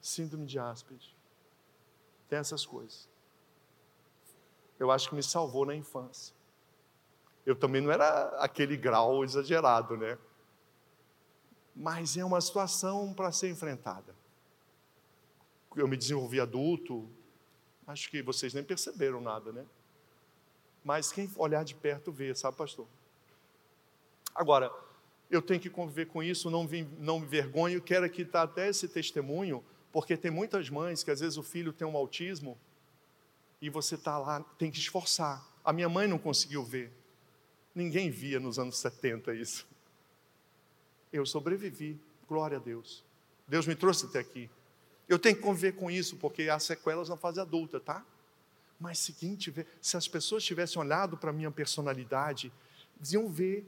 [0.00, 1.10] Síndrome de Asperger.
[2.28, 3.08] Tem essas coisas.
[4.78, 6.32] Eu acho que me salvou na infância.
[7.44, 10.16] Eu também não era aquele grau exagerado, né?
[11.74, 14.14] Mas é uma situação para ser enfrentada.
[15.74, 17.10] Eu me desenvolvi adulto,
[17.84, 19.66] acho que vocês nem perceberam nada, né?
[20.84, 22.86] Mas quem olhar de perto vê, sabe, pastor?
[24.32, 24.70] Agora,
[25.32, 28.68] eu tenho que conviver com isso, não, vim, não me vergonho, quero aqui estar até
[28.68, 32.58] esse testemunho, porque tem muitas mães que às vezes o filho tem um autismo
[33.58, 35.42] e você está lá, tem que esforçar.
[35.64, 36.92] A minha mãe não conseguiu ver.
[37.74, 39.66] Ninguém via nos anos 70 isso.
[41.10, 43.02] Eu sobrevivi, glória a Deus.
[43.48, 44.50] Deus me trouxe até aqui.
[45.08, 48.04] Eu tenho que conviver com isso, porque há sequelas na fase adulta, tá?
[48.78, 52.52] Mas seguinte, se as pessoas tivessem olhado para a minha personalidade,
[53.10, 53.66] iam ver.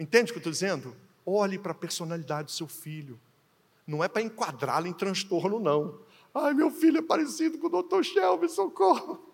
[0.00, 0.96] Entende o que eu estou dizendo?
[1.24, 3.20] Olhe para a personalidade do seu filho.
[3.86, 6.00] Não é para enquadrá-lo em transtorno, não.
[6.34, 8.02] Ai, meu filho é parecido com o Dr.
[8.02, 9.28] Shelby, socorro.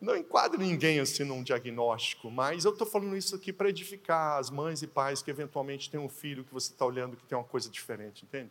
[0.00, 4.48] Não enquadre ninguém assim num diagnóstico, mas eu estou falando isso aqui para edificar as
[4.48, 7.44] mães e pais que eventualmente têm um filho que você está olhando que tem uma
[7.44, 8.50] coisa diferente, entende?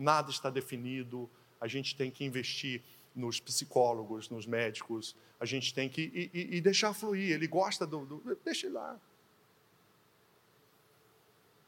[0.00, 1.28] nada está definido,
[1.60, 2.82] a gente tem que investir
[3.14, 7.32] nos psicólogos, nos médicos, a gente tem que e, e, e deixar fluir.
[7.32, 8.38] Ele gosta do, do.
[8.44, 8.98] Deixa ele lá.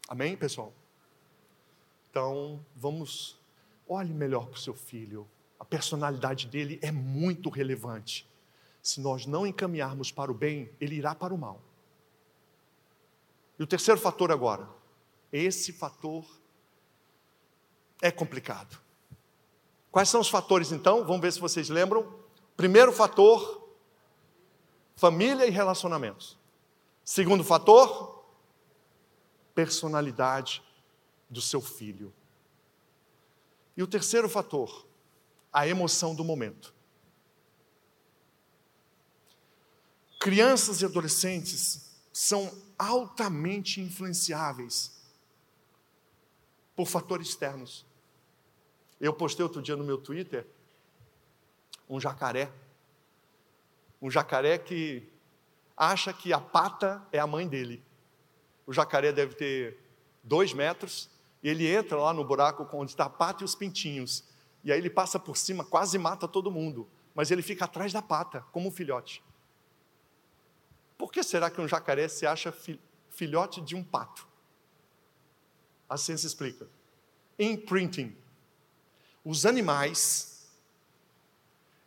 [0.08, 0.72] Amém, pessoal?
[2.10, 3.40] Então, vamos.
[3.88, 5.28] Olhe melhor para o seu filho.
[5.58, 8.28] A personalidade dele é muito relevante.
[8.82, 11.62] Se nós não encaminharmos para o bem, ele irá para o mal.
[13.58, 14.68] E o terceiro fator agora.
[15.32, 16.26] Esse fator
[18.02, 18.81] é complicado.
[19.92, 21.04] Quais são os fatores então?
[21.04, 22.10] Vamos ver se vocês lembram.
[22.56, 23.68] Primeiro fator,
[24.96, 26.38] família e relacionamentos.
[27.04, 28.24] Segundo fator,
[29.54, 30.62] personalidade
[31.28, 32.10] do seu filho.
[33.76, 34.86] E o terceiro fator,
[35.52, 36.74] a emoção do momento.
[40.18, 44.92] Crianças e adolescentes são altamente influenciáveis
[46.74, 47.84] por fatores externos.
[49.02, 50.46] Eu postei outro dia no meu Twitter
[51.90, 52.52] um jacaré.
[54.00, 55.10] Um jacaré que
[55.76, 57.82] acha que a pata é a mãe dele.
[58.64, 59.78] O jacaré deve ter
[60.22, 61.10] dois metros
[61.42, 64.22] e ele entra lá no buraco onde está a pata e os pintinhos.
[64.62, 66.88] E aí ele passa por cima, quase mata todo mundo.
[67.12, 69.20] Mas ele fica atrás da pata, como um filhote.
[70.96, 72.54] Por que será que um jacaré se acha
[73.10, 74.28] filhote de um pato?
[75.88, 76.68] A ciência explica.
[77.36, 78.21] Imprinting
[79.24, 80.48] os animais,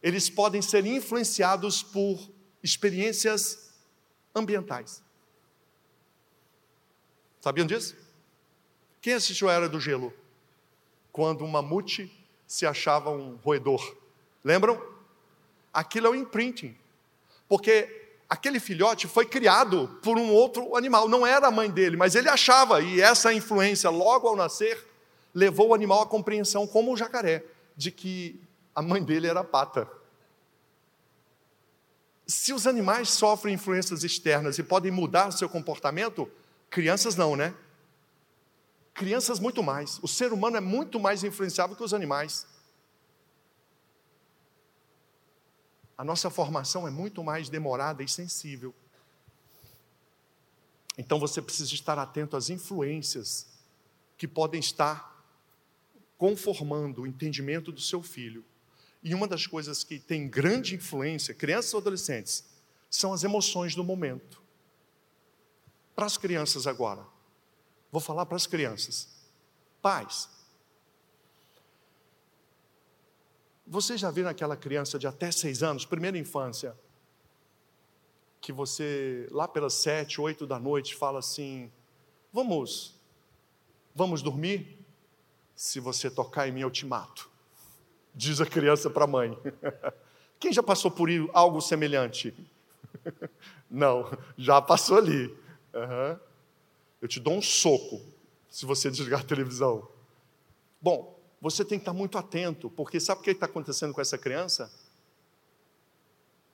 [0.01, 2.19] eles podem ser influenciados por
[2.63, 3.71] experiências
[4.33, 5.03] ambientais.
[7.41, 7.95] Sabiam disso?
[9.01, 10.13] Quem assistiu a Era do Gelo?
[11.11, 12.11] Quando um mamute
[12.47, 13.95] se achava um roedor.
[14.43, 14.81] Lembram?
[15.73, 16.75] Aquilo é o imprinting.
[17.47, 22.15] Porque aquele filhote foi criado por um outro animal, não era a mãe dele, mas
[22.15, 24.83] ele achava, e essa influência, logo ao nascer,
[25.35, 28.41] levou o animal à compreensão, como o jacaré, de que
[28.73, 29.85] a mãe dele era pata.
[32.25, 36.31] Se os animais sofrem influências externas e podem mudar seu comportamento,
[36.69, 37.53] crianças não, né?
[38.93, 39.99] Crianças muito mais.
[40.01, 42.47] O ser humano é muito mais influenciável que os animais.
[45.97, 48.73] A nossa formação é muito mais demorada e sensível.
[50.97, 53.47] Então você precisa estar atento às influências
[54.17, 55.14] que podem estar
[56.17, 58.43] conformando o entendimento do seu filho.
[59.03, 62.45] E uma das coisas que tem grande influência, crianças ou adolescentes,
[62.89, 64.41] são as emoções do momento.
[65.95, 67.05] Para as crianças agora,
[67.91, 69.09] vou falar para as crianças.
[69.81, 70.29] Pais,
[73.67, 76.77] vocês já viram aquela criança de até seis anos, primeira infância,
[78.39, 81.71] que você, lá pelas sete, oito da noite, fala assim:
[82.31, 82.93] vamos,
[83.93, 84.84] vamos dormir?
[85.55, 87.29] Se você tocar em mim, eu te mato.
[88.13, 89.37] Diz a criança para a mãe.
[90.39, 92.35] Quem já passou por algo semelhante?
[93.71, 95.27] Não, já passou ali.
[95.73, 96.19] Uhum.
[97.01, 98.01] Eu te dou um soco
[98.49, 99.87] se você desligar a televisão.
[100.81, 104.17] Bom, você tem que estar muito atento, porque sabe o que está acontecendo com essa
[104.17, 104.71] criança?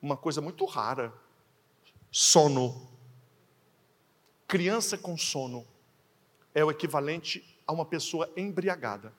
[0.02, 1.14] Uma coisa muito rara:
[2.12, 2.90] sono.
[4.48, 5.66] Criança com sono
[6.54, 9.14] é o equivalente a uma pessoa embriagada.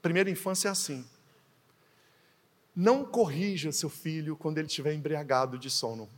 [0.00, 1.04] Primeira infância é assim.
[2.74, 6.08] Não corrija seu filho quando ele estiver embriagado de sono.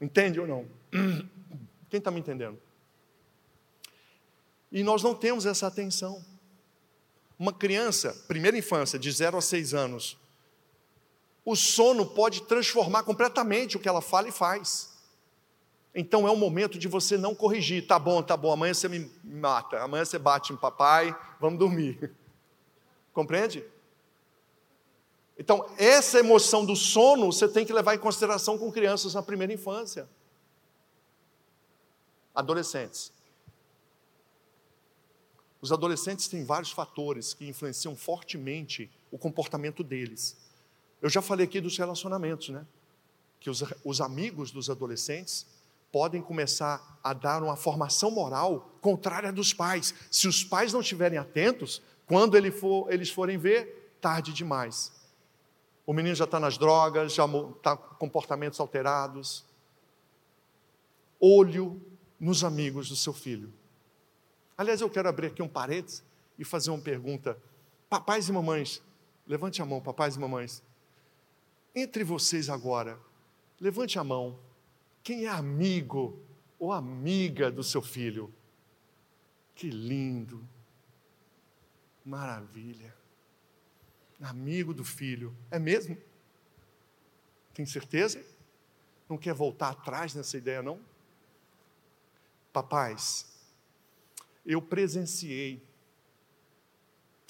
[0.00, 0.66] Entende ou não?
[1.88, 2.60] Quem está me entendendo?
[4.72, 6.24] E nós não temos essa atenção.
[7.38, 10.18] Uma criança, primeira infância, de 0 a 6 anos,
[11.44, 14.89] o sono pode transformar completamente o que ela fala e faz.
[15.94, 17.86] Então é o momento de você não corrigir.
[17.86, 22.14] Tá bom, tá bom, amanhã você me mata, amanhã você bate em papai, vamos dormir.
[23.12, 23.64] Compreende?
[25.36, 29.52] Então, essa emoção do sono você tem que levar em consideração com crianças na primeira
[29.52, 30.08] infância.
[32.34, 33.12] Adolescentes.
[35.60, 40.36] Os adolescentes têm vários fatores que influenciam fortemente o comportamento deles.
[41.02, 42.66] Eu já falei aqui dos relacionamentos, né?
[43.40, 45.46] Que os, os amigos dos adolescentes
[45.92, 49.94] podem começar a dar uma formação moral contrária dos pais.
[50.10, 54.92] Se os pais não estiverem atentos, quando ele for, eles forem ver, tarde demais.
[55.86, 59.44] O menino já está nas drogas, já está com comportamentos alterados.
[61.18, 61.80] Olho
[62.18, 63.52] nos amigos do seu filho.
[64.56, 66.04] Aliás, eu quero abrir aqui um parênteses
[66.38, 67.36] e fazer uma pergunta.
[67.88, 68.82] Papais e mamães,
[69.26, 70.62] levante a mão, papais e mamães.
[71.74, 72.98] Entre vocês agora,
[73.60, 74.38] levante a mão.
[75.02, 76.18] Quem é amigo
[76.58, 78.32] ou amiga do seu filho?
[79.54, 80.46] Que lindo.
[82.04, 82.94] Maravilha.
[84.20, 85.34] Amigo do filho.
[85.50, 85.96] É mesmo?
[87.54, 88.22] Tem certeza?
[89.08, 90.80] Não quer voltar atrás nessa ideia, não?
[92.52, 93.26] Papais,
[94.44, 95.62] eu presenciei.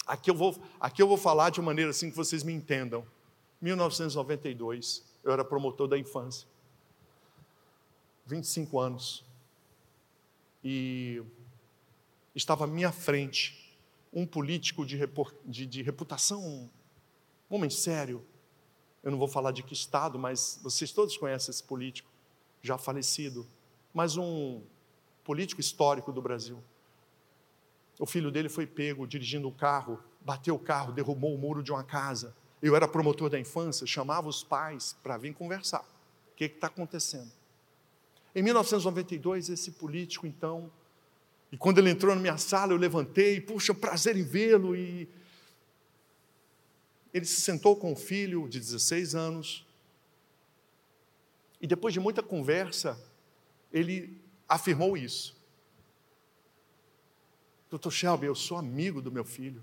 [0.05, 3.05] Aqui eu vou, aqui eu vou falar de maneira assim que vocês me entendam.
[3.61, 6.47] 1992, eu era promotor da infância.
[8.31, 9.25] 25 anos.
[10.63, 11.21] E
[12.33, 13.77] estava à minha frente
[14.13, 14.97] um político de,
[15.45, 16.69] de, de reputação, um
[17.49, 18.25] homem sério.
[19.03, 22.09] Eu não vou falar de que estado, mas vocês todos conhecem esse político,
[22.61, 23.47] já falecido,
[23.93, 24.61] mas um
[25.23, 26.61] político histórico do Brasil.
[27.99, 31.71] O filho dele foi pego dirigindo o carro, bateu o carro, derrubou o muro de
[31.71, 32.35] uma casa.
[32.61, 35.83] Eu era promotor da infância, chamava os pais para vir conversar.
[36.31, 37.40] O que está acontecendo?
[38.33, 40.71] Em 1992, esse político, então,
[41.51, 44.75] e quando ele entrou na minha sala, eu levantei, puxa, prazer em vê-lo.
[44.75, 45.09] E
[47.13, 49.65] ele se sentou com o filho de 16 anos.
[51.59, 52.97] E depois de muita conversa,
[53.71, 54.17] ele
[54.47, 55.35] afirmou isso.
[57.69, 59.61] Doutor Shelby, eu sou amigo do meu filho.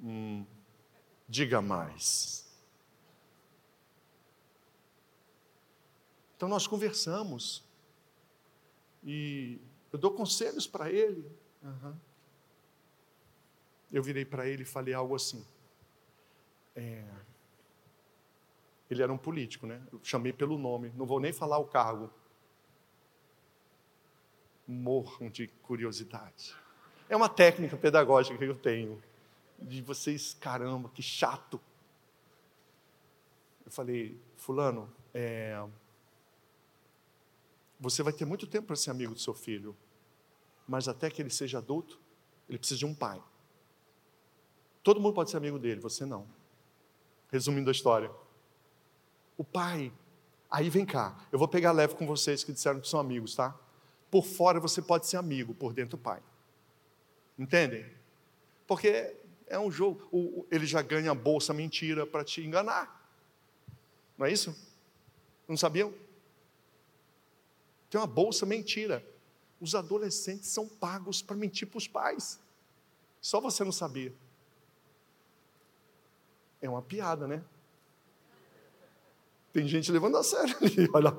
[0.00, 0.44] Hum,
[1.28, 2.43] diga mais.
[6.44, 7.64] Então nós conversamos.
[9.02, 9.58] E
[9.90, 11.26] eu dou conselhos para ele.
[11.62, 11.96] Uhum.
[13.90, 15.42] Eu virei para ele e falei algo assim.
[16.76, 17.02] É...
[18.90, 19.80] Ele era um político, né?
[19.90, 22.12] Eu chamei pelo nome, não vou nem falar o cargo.
[24.68, 26.54] Morram de curiosidade.
[27.08, 29.02] É uma técnica pedagógica que eu tenho.
[29.58, 31.58] De vocês, caramba, que chato.
[33.64, 35.58] Eu falei, Fulano, é,
[37.84, 39.76] você vai ter muito tempo para ser amigo do seu filho,
[40.66, 42.00] mas até que ele seja adulto,
[42.48, 43.22] ele precisa de um pai.
[44.82, 46.26] Todo mundo pode ser amigo dele, você não.
[47.30, 48.10] Resumindo a história.
[49.36, 49.92] O pai,
[50.50, 53.54] aí vem cá, eu vou pegar leve com vocês que disseram que são amigos, tá?
[54.10, 56.22] Por fora você pode ser amigo, por dentro o pai.
[57.38, 57.84] Entendem?
[58.66, 59.14] Porque
[59.46, 63.10] é um jogo, ele já ganha a bolsa mentira para te enganar.
[64.16, 64.56] Não é isso?
[65.46, 65.92] Não sabiam?
[67.94, 69.06] Tem uma bolsa mentira.
[69.60, 72.40] Os adolescentes são pagos para mentir para os pais.
[73.20, 74.12] Só você não sabia.
[76.60, 77.40] É uma piada, né?
[79.52, 81.16] Tem gente levando a sério ali, olha.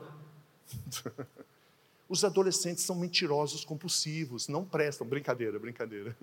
[2.09, 5.07] Os adolescentes são mentirosos compulsivos, não prestam.
[5.07, 6.13] Brincadeira, brincadeira.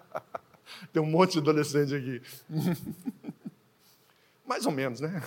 [0.90, 2.22] Tem um monte de adolescente aqui.
[4.42, 5.22] Mais ou menos, né?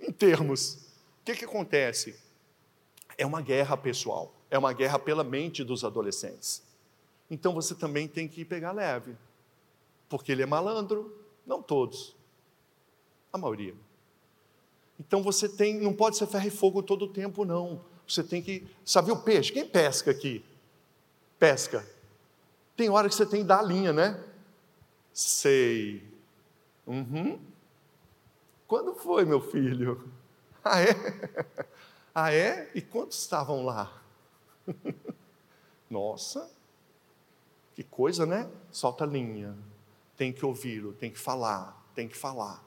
[0.00, 0.74] Em termos,
[1.20, 2.26] o que, que acontece?
[3.18, 6.62] É uma guerra pessoal, é uma guerra pela mente dos adolescentes.
[7.28, 9.16] Então você também tem que pegar leve,
[10.08, 11.14] porque ele é malandro,
[11.44, 12.16] não todos,
[13.32, 13.74] a maioria.
[14.98, 17.84] Então você tem, não pode ser ferro e fogo todo o tempo, não.
[18.06, 18.66] Você tem que.
[18.84, 19.52] Sabe o peixe?
[19.52, 20.44] Quem pesca aqui?
[21.38, 21.86] Pesca.
[22.74, 24.24] Tem hora que você tem que dar a linha, né?
[25.12, 26.02] Sei.
[26.86, 27.38] Uhum.
[28.66, 30.02] Quando foi, meu filho?
[30.70, 30.90] Ah, é?
[32.14, 32.70] Ah, é?
[32.74, 33.92] E quantos estavam lá?
[35.88, 36.50] Nossa,
[37.74, 38.50] Que coisa, né?
[38.72, 39.56] Solta a linha.
[40.16, 42.60] Tem que ouvi-lo, tem que falar, tem que falar.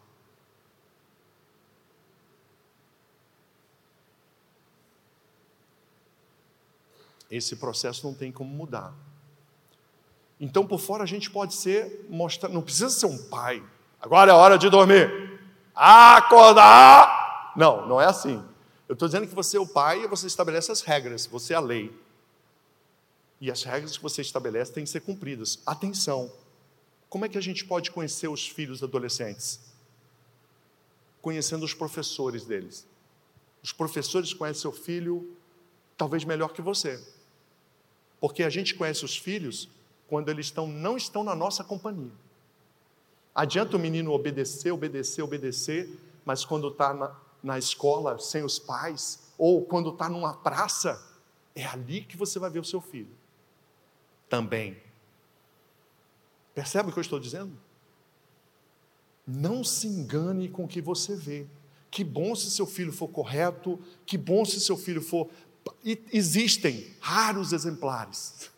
[7.29, 8.93] Esse processo não tem como mudar.
[10.39, 13.63] Então, por fora, a gente pode ser, mostrar, não precisa ser um pai.
[14.01, 15.39] Agora é hora de dormir.
[15.75, 17.53] Acordar!
[17.55, 18.43] Não, não é assim.
[18.91, 21.55] Eu estou dizendo que você é o pai e você estabelece as regras, você é
[21.55, 21.97] a lei.
[23.39, 25.59] E as regras que você estabelece têm que ser cumpridas.
[25.65, 26.29] Atenção!
[27.07, 29.61] Como é que a gente pode conhecer os filhos adolescentes?
[31.21, 32.85] Conhecendo os professores deles.
[33.63, 35.37] Os professores conhecem seu filho
[35.95, 37.01] talvez melhor que você.
[38.19, 39.69] Porque a gente conhece os filhos
[40.09, 42.11] quando eles estão, não estão na nossa companhia.
[43.33, 45.89] Adianta o menino obedecer, obedecer, obedecer,
[46.25, 46.93] mas quando está
[47.41, 51.01] na, escola sem os pais, ou quando está numa praça,
[51.55, 53.15] é ali que você vai ver o seu filho.
[54.29, 54.81] Também.
[56.53, 57.57] Percebe o que eu estou dizendo?
[59.25, 61.47] Não se engane com o que você vê.
[61.89, 65.29] Que bom se seu filho for correto, que bom se seu filho for.
[65.83, 68.49] existem raros exemplares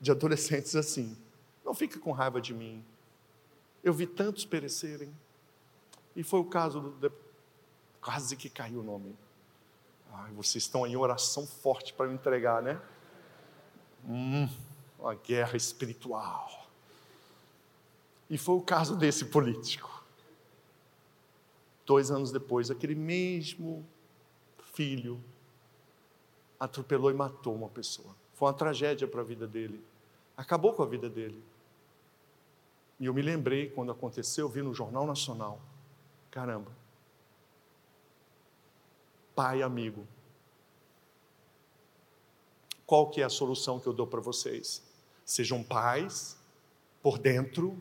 [0.00, 1.16] de adolescentes assim.
[1.64, 2.82] Não fique com raiva de mim.
[3.84, 5.14] Eu vi tantos perecerem.
[6.16, 7.12] E foi o caso do.
[8.00, 9.16] Quase que caiu o nome.
[10.12, 12.80] Ai, vocês estão em oração forte para me entregar, né?
[14.06, 14.48] Hum,
[14.98, 16.66] uma guerra espiritual.
[18.30, 20.02] E foi o caso desse político.
[21.86, 23.86] Dois anos depois, aquele mesmo
[24.74, 25.22] filho
[26.60, 28.14] atropelou e matou uma pessoa.
[28.34, 29.82] Foi uma tragédia para a vida dele.
[30.36, 31.42] Acabou com a vida dele.
[33.00, 35.60] E eu me lembrei quando aconteceu, eu vi no Jornal Nacional.
[36.30, 36.70] Caramba.
[39.38, 40.04] Pai amigo.
[42.84, 44.82] Qual que é a solução que eu dou para vocês?
[45.24, 46.36] Sejam pais
[47.00, 47.80] por dentro.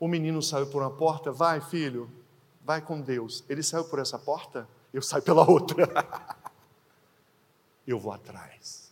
[0.00, 2.10] O menino saiu por uma porta, vai, filho,
[2.64, 3.44] vai com Deus.
[3.48, 5.86] Ele saiu por essa porta, eu saio pela outra.
[7.86, 8.84] eu vou atrás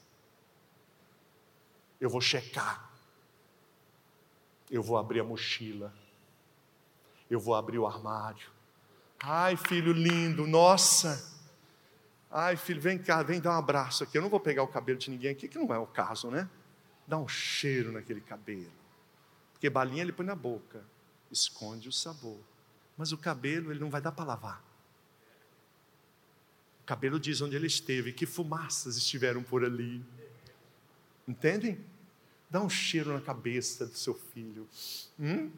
[2.03, 2.91] eu vou checar,
[4.69, 5.95] eu vou abrir a mochila,
[7.31, 8.51] eu vou abrir o armário.
[9.21, 11.42] Ai, filho lindo, nossa.
[12.35, 14.17] Ai, filho, vem cá, vem dar um abraço aqui.
[14.17, 16.49] Eu não vou pegar o cabelo de ninguém aqui, que não é o caso, né?
[17.07, 18.73] Dá um cheiro naquele cabelo.
[19.53, 20.83] Porque balinha ele põe na boca,
[21.31, 22.41] esconde o sabor.
[22.97, 24.65] Mas o cabelo ele não vai dar para lavar.
[26.83, 30.03] O cabelo diz onde ele esteve, que fumaças estiveram por ali.
[31.29, 31.85] Entendem?
[32.49, 34.67] Dá um cheiro na cabeça do seu filho.
[35.21, 35.51] Hum?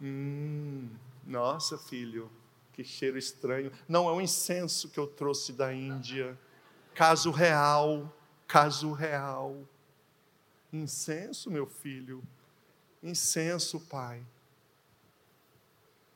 [0.00, 0.88] Hum,
[1.26, 2.30] nossa, filho,
[2.76, 3.72] que cheiro estranho.
[3.88, 6.38] Não, é um incenso que eu trouxe da Índia.
[6.94, 8.14] Caso real,
[8.46, 9.66] caso real.
[10.72, 12.22] Incenso, meu filho.
[13.02, 14.24] Incenso, pai.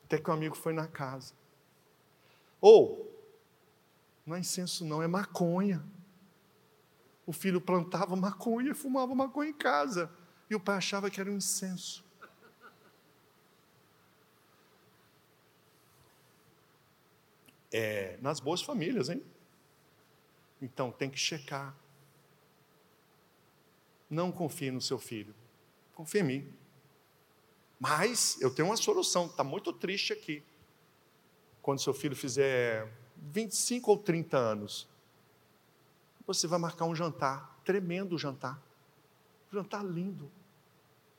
[0.04, 1.34] Até que o amigo foi na casa.
[2.60, 3.10] Ou,
[4.24, 5.82] não é incenso, não, é maconha
[7.30, 10.10] o filho plantava maconha, fumava maconha em casa.
[10.50, 12.04] E o pai achava que era um incenso.
[17.72, 19.22] É, nas boas famílias, hein?
[20.60, 21.74] Então tem que checar.
[24.08, 25.34] Não confie no seu filho.
[25.94, 26.52] Confie em mim.
[27.78, 30.42] Mas eu tenho uma solução, está muito triste aqui.
[31.62, 34.88] Quando seu filho fizer 25 ou 30 anos,
[36.26, 38.60] você vai marcar um jantar, tremendo jantar.
[39.52, 40.30] jantar lindo.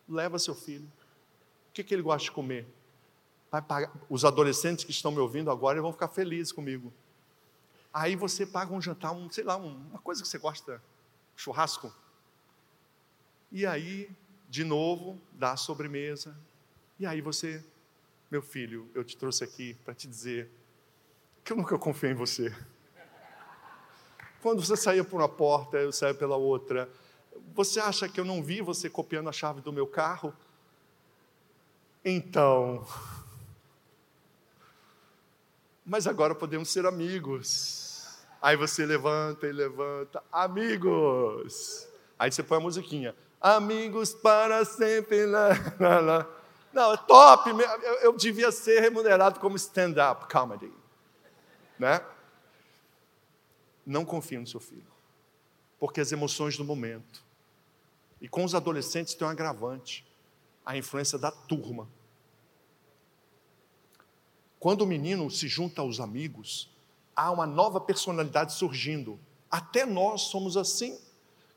[0.07, 0.85] Leva seu filho.
[1.69, 2.67] O que, que ele gosta de comer?
[3.52, 3.91] Vai pagar.
[4.10, 6.91] Os adolescentes que estão me ouvindo agora vão ficar felizes comigo.
[7.94, 10.82] Aí você paga um jantar, um, sei lá, uma coisa que você gosta,
[11.36, 11.94] churrasco.
[13.52, 14.10] E aí,
[14.49, 16.34] de novo, dá a sobremesa.
[16.98, 17.64] E aí você,
[18.30, 20.49] meu filho, eu te trouxe aqui para te dizer
[21.44, 22.56] que eu nunca confiei em você.
[24.41, 26.90] Quando você saía por uma porta, eu saía pela outra.
[27.53, 30.34] Você acha que eu não vi você copiando a chave do meu carro?
[32.03, 32.86] Então.
[35.85, 38.19] Mas agora podemos ser amigos.
[38.41, 40.23] Aí você levanta e levanta.
[40.31, 41.87] Amigos.
[42.17, 43.15] Aí você põe a musiquinha.
[43.39, 45.25] Amigos para sempre.
[45.25, 45.49] Lá,
[45.79, 46.27] lá, lá.
[46.71, 47.49] Não, é top.
[47.49, 50.71] Eu, eu devia ser remunerado como stand-up comedy.
[51.77, 52.01] Né?
[53.85, 54.91] não confie no seu filho,
[55.79, 57.23] porque as emoções do momento.
[58.19, 60.05] E com os adolescentes tem um agravante,
[60.65, 61.87] a influência da turma.
[64.61, 66.69] Quando o menino se junta aos amigos,
[67.15, 69.19] há uma nova personalidade surgindo.
[69.49, 70.99] Até nós somos assim.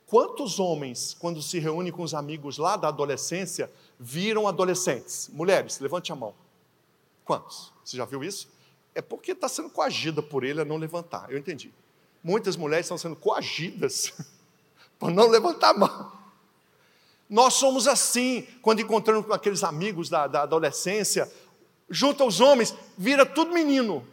[0.07, 3.71] Quantos homens, quando se reúnem com os amigos lá da adolescência,
[4.01, 5.29] viram adolescentes?
[5.35, 6.35] Mulheres, levante a mão.
[7.27, 7.75] Quantos?
[7.85, 8.49] Você já viu isso?
[8.95, 11.31] É porque está sendo coagida por ele a não levantar.
[11.31, 11.71] Eu entendi.
[12.23, 14.15] Muitas mulheres estão sendo coagidas
[14.99, 16.13] para não levantar a mão.
[17.29, 21.31] Nós somos assim, quando encontramos com aqueles amigos da, da adolescência,
[21.89, 24.07] junta os homens, vira tudo menino.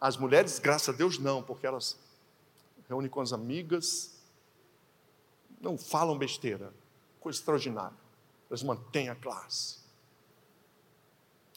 [0.00, 1.98] As mulheres, graças a Deus, não, porque elas
[2.88, 4.14] reúnem com as amigas,
[5.60, 6.72] não falam besteira,
[7.20, 7.96] coisa extraordinária.
[8.48, 9.78] Elas mantêm a classe.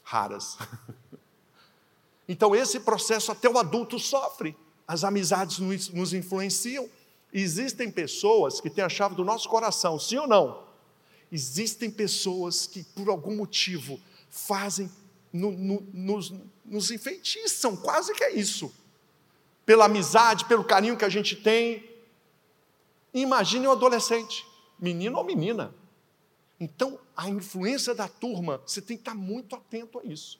[0.03, 0.57] Raras.
[2.31, 4.55] Então, esse processo até o adulto sofre.
[4.87, 6.87] As amizades nos influenciam.
[7.33, 10.63] Existem pessoas que têm a chave do nosso coração, sim ou não?
[11.31, 13.99] Existem pessoas que, por algum motivo,
[14.29, 14.89] fazem,
[15.31, 16.33] no, no, nos,
[16.65, 18.73] nos enfeitiçam, quase que é isso.
[19.65, 21.87] Pela amizade, pelo carinho que a gente tem.
[23.13, 24.45] Imagine um adolescente,
[24.79, 25.73] menino ou menina.
[26.59, 30.39] Então, a influência da turma, você tem que estar muito atento a isso.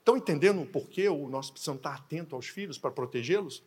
[0.00, 3.62] Estão entendendo por que nós precisamos estar atentos aos filhos para protegê-los?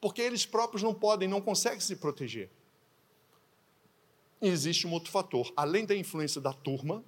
[0.00, 2.50] Porque eles próprios não podem, não conseguem se proteger.
[4.40, 7.02] E existe um outro fator, além da influência da turma,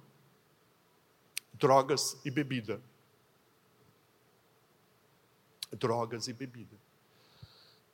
[1.53, 2.81] drogas e bebida.
[5.71, 6.75] Drogas e bebida.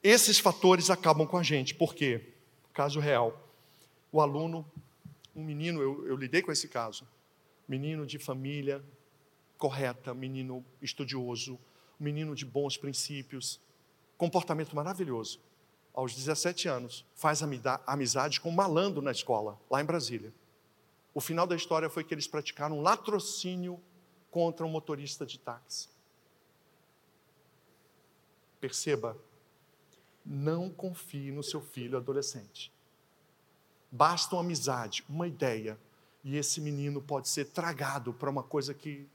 [0.02, 2.34] Esses fatores acabam com a gente, porque,
[2.74, 3.50] caso real,
[4.12, 4.66] o aluno,
[5.36, 7.06] um menino, eu, eu lidei com esse caso,
[7.68, 8.84] menino de família
[9.58, 11.60] correta, menino estudioso,
[12.00, 13.60] menino de bons princípios,
[14.18, 15.40] comportamento maravilhoso
[15.96, 17.42] aos 17 anos, faz
[17.88, 20.34] amizade com um malandro na escola, lá em Brasília.
[21.14, 23.80] O final da história foi que eles praticaram um latrocínio
[24.30, 25.88] contra um motorista de táxi.
[28.60, 29.18] Perceba,
[30.26, 32.74] não confie no seu filho adolescente.
[33.90, 35.80] Basta uma amizade, uma ideia,
[36.26, 39.08] e esse menino pode ser tragado para uma coisa que.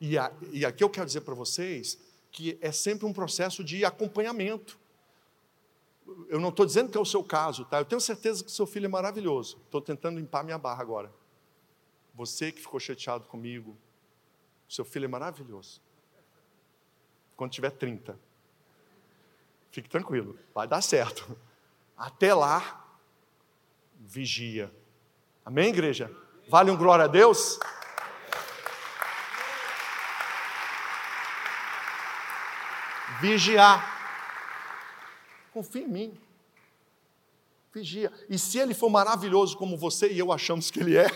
[0.00, 0.14] E,
[0.52, 1.98] e aqui eu quero dizer para vocês
[2.30, 4.78] que é sempre um processo de acompanhamento
[6.28, 7.78] eu não estou dizendo que é o seu caso, tá?
[7.78, 9.58] Eu tenho certeza que seu filho é maravilhoso.
[9.64, 11.12] Estou tentando limpar minha barra agora.
[12.14, 13.76] Você que ficou chateado comigo,
[14.68, 15.80] seu filho é maravilhoso.
[17.36, 18.18] Quando tiver 30,
[19.70, 21.36] fique tranquilo, vai dar certo.
[21.96, 22.84] Até lá,
[23.94, 24.72] vigia.
[25.44, 26.10] Amém, igreja?
[26.48, 27.58] Vale um glória a Deus?
[33.20, 33.97] Vigiar.
[35.58, 36.18] Confia em mim.
[37.74, 38.12] Vigia.
[38.28, 41.08] E se ele for maravilhoso como você e eu achamos que ele é,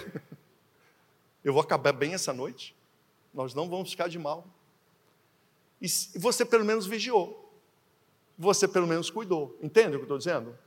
[1.44, 2.74] eu vou acabar bem essa noite.
[3.32, 4.44] Nós não vamos ficar de mal.
[5.80, 5.86] E
[6.18, 7.56] você pelo menos vigiou.
[8.36, 9.56] Você pelo menos cuidou.
[9.62, 10.58] Entende o que eu estou dizendo?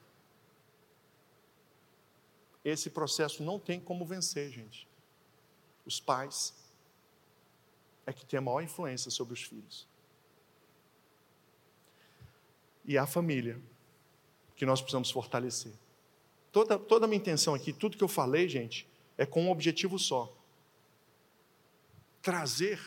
[2.63, 4.87] Esse processo não tem como vencer, gente.
[5.85, 6.55] Os pais
[8.05, 9.85] é que têm a maior influência sobre os filhos
[12.87, 13.59] e a família
[14.55, 15.73] que nós precisamos fortalecer.
[16.51, 18.87] Toda, toda a minha intenção aqui, tudo que eu falei, gente,
[19.17, 20.33] é com um objetivo só:
[22.21, 22.79] trazer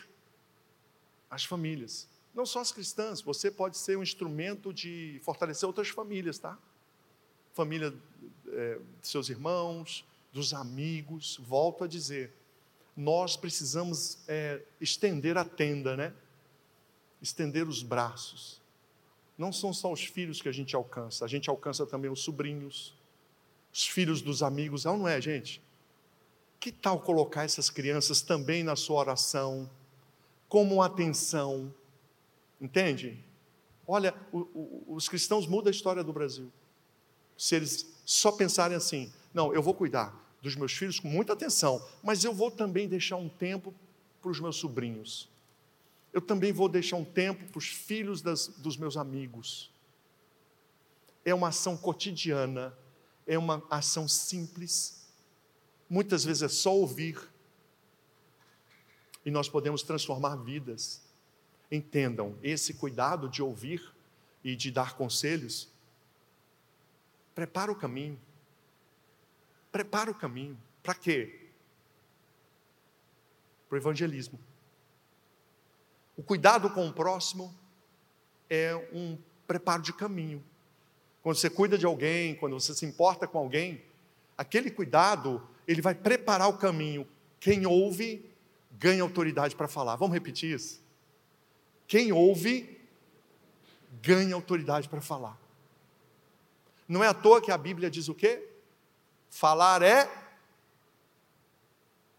[1.29, 2.09] as famílias.
[2.33, 6.57] Não só as cristãs, você pode ser um instrumento de fortalecer outras famílias, tá?
[7.53, 7.93] Família
[8.47, 11.37] é, de seus irmãos, dos amigos.
[11.37, 12.33] Volto a dizer,
[12.95, 16.13] nós precisamos é, estender a tenda, né?
[17.21, 18.58] Estender os braços
[19.39, 22.93] não são só os filhos que a gente alcança, a gente alcança também os sobrinhos,
[23.73, 25.63] os filhos dos amigos, não, é, gente?
[26.59, 29.69] Que tal colocar essas crianças também na sua oração,
[30.49, 31.73] como atenção,
[32.59, 33.23] entende?
[33.87, 36.51] Olha, o, o, os cristãos mudam a história do Brasil.
[37.37, 41.81] Se eles só pensarem assim, não, eu vou cuidar dos meus filhos com muita atenção,
[42.03, 43.73] mas eu vou também deixar um tempo
[44.21, 45.29] para os meus sobrinhos
[46.11, 49.71] eu também vou deixar um tempo para os filhos das, dos meus amigos.
[51.23, 52.75] É uma ação cotidiana,
[53.27, 55.07] é uma ação simples.
[55.89, 57.19] Muitas vezes é só ouvir.
[59.23, 61.01] E nós podemos transformar vidas.
[61.71, 63.93] Entendam, esse cuidado de ouvir
[64.43, 65.69] e de dar conselhos,
[67.35, 68.19] prepara o caminho.
[69.71, 70.57] Prepara o caminho.
[70.81, 71.51] Para quê?
[73.67, 74.39] Para o evangelismo.
[76.19, 77.57] O cuidado com o próximo
[78.49, 79.17] é um
[79.47, 80.43] preparo de caminho.
[81.23, 83.81] Quando você cuida de alguém, quando você se importa com alguém,
[84.37, 87.07] aquele cuidado, ele vai preparar o caminho.
[87.39, 88.29] Quem ouve,
[88.69, 89.95] ganha autoridade para falar.
[89.95, 90.83] Vamos repetir isso?
[91.87, 92.77] Quem ouve,
[94.01, 95.39] ganhe autoridade para falar.
[96.85, 98.45] Não é à toa que a Bíblia diz o quê?
[99.29, 100.11] Falar é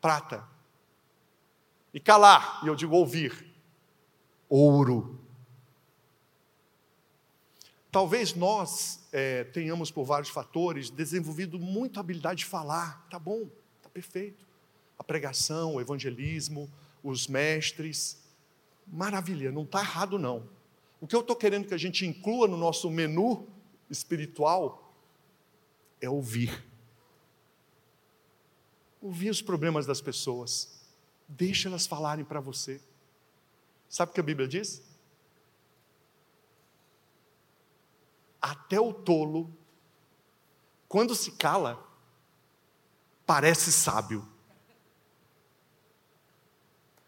[0.01, 0.48] prata.
[1.93, 3.49] E calar, e eu digo ouvir,
[4.51, 5.20] ouro.
[7.90, 13.06] Talvez nós é, tenhamos, por vários fatores, desenvolvido muita habilidade de falar.
[13.09, 13.48] Tá bom,
[13.82, 14.47] tá perfeito.
[14.98, 16.70] A pregação, o evangelismo,
[17.02, 18.22] os mestres.
[18.86, 20.48] Maravilha, não está errado não.
[21.01, 23.48] O que eu estou querendo que a gente inclua no nosso menu
[23.89, 24.94] espiritual
[26.01, 26.64] é ouvir.
[29.01, 30.81] Ouvir os problemas das pessoas.
[31.27, 32.81] Deixa elas falarem para você.
[33.91, 34.81] Sabe o que a Bíblia diz?
[38.41, 39.53] Até o tolo,
[40.89, 41.85] quando se cala,
[43.27, 44.27] parece sábio.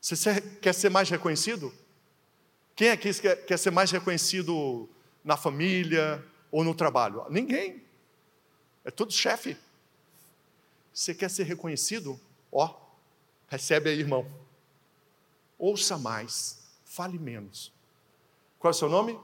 [0.00, 1.72] Você quer ser mais reconhecido?
[2.74, 4.88] Quem aqui quer, quer ser mais reconhecido
[5.22, 7.24] na família ou no trabalho?
[7.30, 7.80] Ninguém.
[8.84, 9.56] É tudo chefe.
[10.92, 12.20] Você quer ser reconhecido?
[12.50, 12.76] Ó,
[13.48, 14.28] recebe aí, irmão.
[15.56, 16.61] Ouça mais,
[16.92, 17.72] fale menos.
[18.58, 19.18] Qual é o seu nome?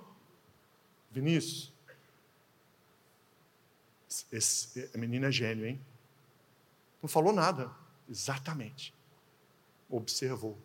[1.10, 1.72] Vinícius.
[4.32, 5.80] Esse, a menina é gênio, hein?
[7.02, 7.70] Não falou nada.
[8.08, 8.94] Exatamente.
[9.88, 10.56] Observou.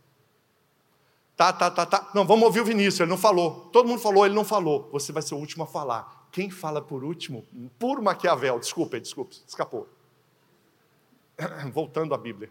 [1.36, 2.12] Tá, tá, tá, tá.
[2.16, 3.70] Não, vamos ouvir o Vinícius, ele não falou.
[3.72, 4.90] Todo mundo falou, ele não falou.
[4.92, 6.30] Você vai ser o último a falar.
[6.32, 7.46] Quem fala por último?
[7.78, 8.60] Puro Maquiavel.
[8.60, 9.90] Desculpa, desculpa, escapou.
[11.74, 12.50] Voltando à Bíblia.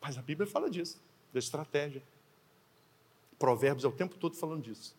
[0.00, 1.02] Mas a Bíblia fala disso,
[1.32, 2.02] da estratégia.
[3.40, 4.94] Provérbios é o tempo todo falando disso.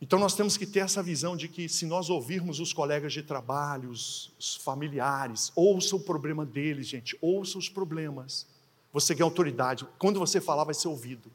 [0.00, 3.24] Então nós temos que ter essa visão de que se nós ouvirmos os colegas de
[3.24, 8.46] trabalho, os, os familiares, ouça o problema deles, gente, ouça os problemas.
[8.92, 9.84] Você ganha autoridade.
[9.98, 11.28] Quando você falar, vai ser ouvido.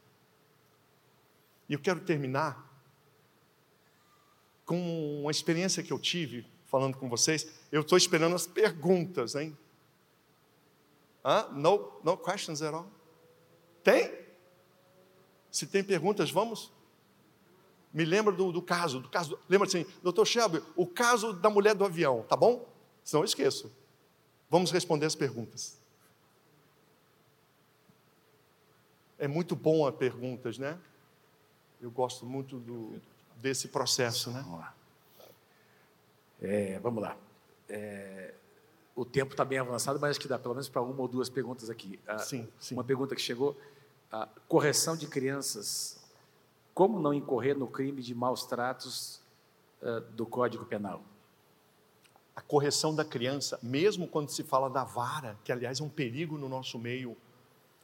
[1.67, 2.65] E eu quero terminar
[4.65, 7.45] com uma experiência que eu tive falando com vocês.
[7.73, 9.57] Eu estou esperando as perguntas, hein?
[11.25, 11.49] Hã?
[11.51, 12.87] No, no questions at all?
[13.83, 14.30] Tem?
[15.51, 16.71] Se tem perguntas, vamos?
[17.93, 19.37] Me lembra do, do caso, do caso.
[19.49, 22.65] Lembra assim, doutor Shelby, o caso da mulher do avião, tá bom?
[23.03, 23.71] Senão eu esqueço.
[24.49, 25.77] Vamos responder as perguntas.
[29.19, 30.79] É muito bom as perguntas, né?
[31.81, 32.99] Eu gosto muito do,
[33.35, 34.41] desse processo, né?
[34.41, 34.75] Vamos lá.
[36.41, 37.17] É, vamos lá.
[37.69, 38.33] É,
[38.95, 41.29] o tempo está bem avançado, mas acho que dá pelo menos para uma ou duas
[41.29, 41.99] perguntas aqui.
[42.07, 42.73] Ah, sim, sim.
[42.73, 43.55] Uma pergunta que chegou:
[44.11, 45.99] a correção de crianças.
[46.73, 49.21] Como não incorrer no crime de maus tratos
[49.81, 51.01] uh, do Código Penal?
[52.35, 56.37] A correção da criança, mesmo quando se fala da vara, que aliás é um perigo
[56.37, 57.15] no nosso meio,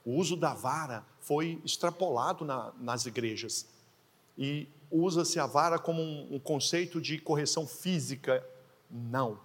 [0.05, 3.67] o uso da vara foi extrapolado na, nas igrejas.
[4.37, 8.45] E usa-se a vara como um, um conceito de correção física.
[8.89, 9.39] Não.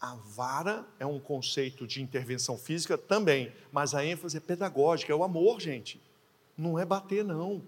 [0.00, 5.16] A vara é um conceito de intervenção física também, mas a ênfase é pedagógica, é
[5.16, 6.00] o amor, gente.
[6.58, 7.62] Não é bater, não.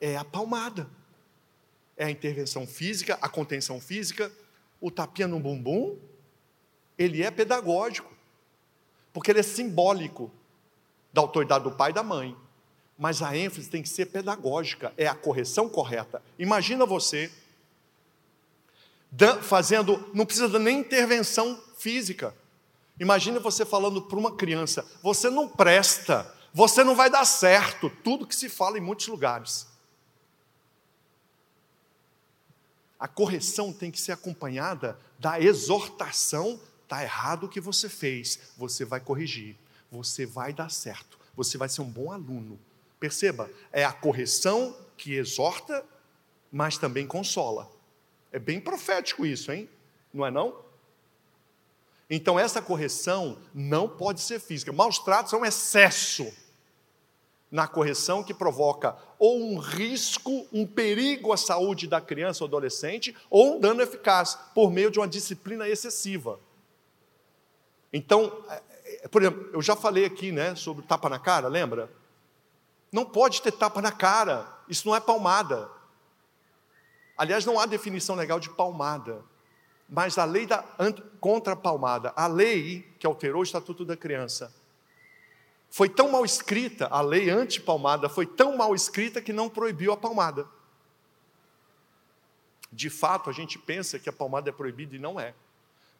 [0.00, 0.90] É a palmada.
[1.96, 4.30] É a intervenção física, a contenção física,
[4.80, 5.96] o tapinha no bumbum,
[6.98, 8.12] ele é pedagógico,
[9.12, 10.30] porque ele é simbólico
[11.12, 12.36] da autoridade do pai e da mãe.
[12.98, 16.22] Mas a ênfase tem que ser pedagógica, é a correção correta.
[16.38, 17.30] Imagina você
[19.42, 22.34] fazendo, não precisa nem intervenção física.
[22.98, 27.90] Imagina você falando para uma criança: você não presta, você não vai dar certo.
[28.02, 29.66] Tudo que se fala em muitos lugares.
[32.98, 38.84] A correção tem que ser acompanhada da exortação: está errado o que você fez, você
[38.84, 39.54] vai corrigir
[39.90, 42.58] você vai dar certo, você vai ser um bom aluno.
[42.98, 45.84] Perceba, é a correção que exorta,
[46.50, 47.70] mas também consola.
[48.32, 49.68] É bem profético isso, hein?
[50.12, 50.64] Não é não?
[52.08, 54.72] Então essa correção não pode ser física.
[54.72, 56.32] Maus tratos é um excesso
[57.50, 63.16] na correção que provoca ou um risco, um perigo à saúde da criança ou adolescente,
[63.30, 66.40] ou um dano eficaz por meio de uma disciplina excessiva.
[67.92, 68.44] Então,
[69.10, 71.90] por exemplo, eu já falei aqui, né, sobre tapa na cara, lembra?
[72.92, 75.70] Não pode ter tapa na cara, isso não é palmada.
[77.16, 79.24] Aliás, não há definição legal de palmada.
[79.88, 80.64] Mas a lei da
[81.20, 84.52] contra a palmada, a lei que alterou o Estatuto da Criança,
[85.76, 89.96] foi tão mal escrita, a lei anti-palmada foi tão mal escrita que não proibiu a
[89.96, 90.48] palmada.
[92.72, 95.34] De fato, a gente pensa que a palmada é proibida e não é.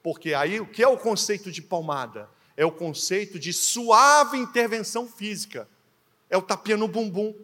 [0.02, 2.26] Porque aí o que é o conceito de palmada?
[2.56, 5.68] é o conceito de suave intervenção física.
[6.30, 7.34] É o tapinha no bumbum.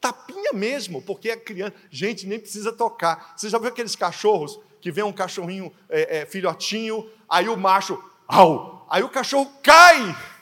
[0.00, 1.74] Tapinha mesmo, porque a criança.
[1.88, 3.34] Gente, nem precisa tocar.
[3.36, 8.02] Você já viu aqueles cachorros que vem um cachorrinho é, é, filhotinho, aí o macho,
[8.26, 8.84] au!
[8.90, 10.33] Aí o cachorro cai!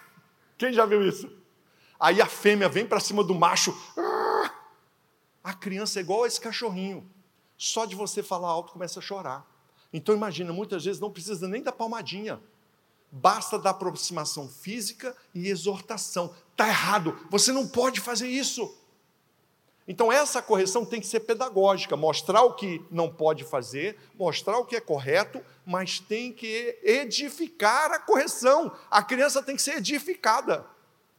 [0.62, 1.28] Quem já viu isso?
[1.98, 3.76] Aí a fêmea vem para cima do macho.
[5.42, 7.04] A criança é igual a esse cachorrinho.
[7.58, 9.44] Só de você falar alto começa a chorar.
[9.92, 12.40] Então imagina, muitas vezes não precisa nem da palmadinha.
[13.10, 16.32] Basta da aproximação física e exortação.
[16.52, 18.72] Está errado, você não pode fazer isso.
[19.92, 24.64] Então essa correção tem que ser pedagógica, mostrar o que não pode fazer, mostrar o
[24.64, 28.74] que é correto, mas tem que edificar a correção.
[28.90, 30.64] A criança tem que ser edificada.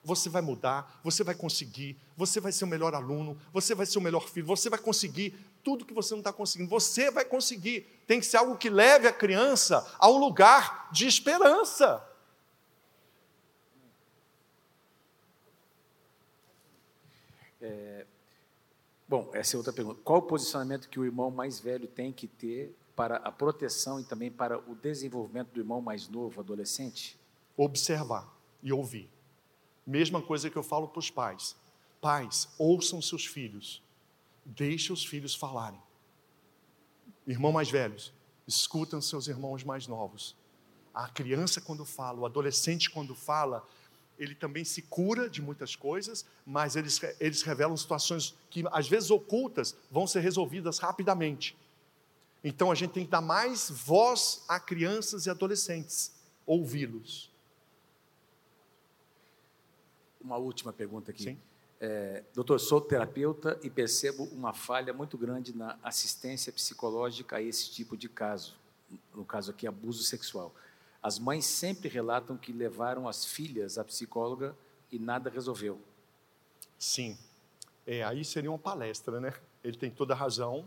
[0.03, 3.99] Você vai mudar, você vai conseguir, você vai ser o melhor aluno, você vai ser
[3.99, 6.71] o melhor filho, você vai conseguir tudo que você não está conseguindo.
[6.71, 7.81] Você vai conseguir.
[8.07, 12.03] Tem que ser algo que leve a criança a um lugar de esperança.
[17.61, 18.07] É,
[19.13, 20.01] bom, essa é outra pergunta.
[20.03, 24.03] Qual o posicionamento que o irmão mais velho tem que ter para a proteção e
[24.03, 27.15] também para o desenvolvimento do irmão mais novo, adolescente?
[27.55, 28.27] Observar
[28.63, 29.07] e ouvir.
[29.85, 31.55] Mesma coisa que eu falo para os pais.
[32.01, 33.83] Pais, ouçam seus filhos.
[34.43, 35.79] Deixe os filhos falarem.
[37.27, 38.11] Irmão mais velhos,
[38.47, 40.35] escutam seus irmãos mais novos.
[40.91, 43.63] A criança, quando fala, o adolescente, quando fala,
[44.17, 49.09] ele também se cura de muitas coisas, mas eles, eles revelam situações que, às vezes
[49.11, 51.57] ocultas, vão ser resolvidas rapidamente.
[52.43, 56.11] Então a gente tem que dar mais voz a crianças e adolescentes,
[56.45, 57.31] ouvi-los.
[60.21, 61.23] Uma última pergunta aqui.
[61.23, 61.37] Sim.
[61.79, 67.69] É, doutor, sou terapeuta e percebo uma falha muito grande na assistência psicológica a esse
[67.71, 68.55] tipo de caso,
[69.13, 70.55] no caso aqui, abuso sexual.
[71.03, 74.55] As mães sempre relatam que levaram as filhas à psicóloga
[74.91, 75.79] e nada resolveu.
[76.79, 77.17] Sim.
[77.85, 79.33] É, aí seria uma palestra, né?
[79.63, 80.65] Ele tem toda a razão.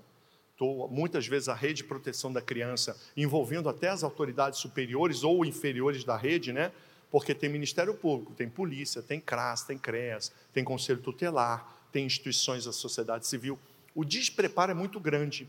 [0.57, 5.45] Tô, muitas vezes a rede de proteção da criança, envolvendo até as autoridades superiores ou
[5.45, 6.71] inferiores da rede, né?
[7.11, 12.65] porque tem Ministério Público, tem polícia, tem CRAS, tem CREAS, tem Conselho Tutelar, tem instituições
[12.65, 13.59] da sociedade civil.
[13.95, 15.49] O despreparo é muito grande.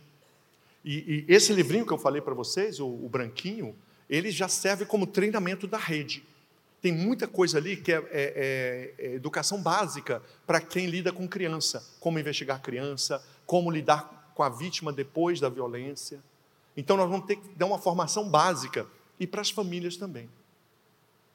[0.86, 3.76] E, e esse livrinho que eu falei para vocês, o, o, branquinho,
[4.10, 6.24] ele já serve como treinamento da rede.
[6.82, 11.28] Tem muita coisa ali que é, é, é, é educação básica para quem lida com
[11.28, 16.20] criança, como investigar criança, como lidar com a vítima depois da violência.
[16.76, 18.86] Então nós vamos ter que dar uma formação básica
[19.20, 20.30] e para as famílias também.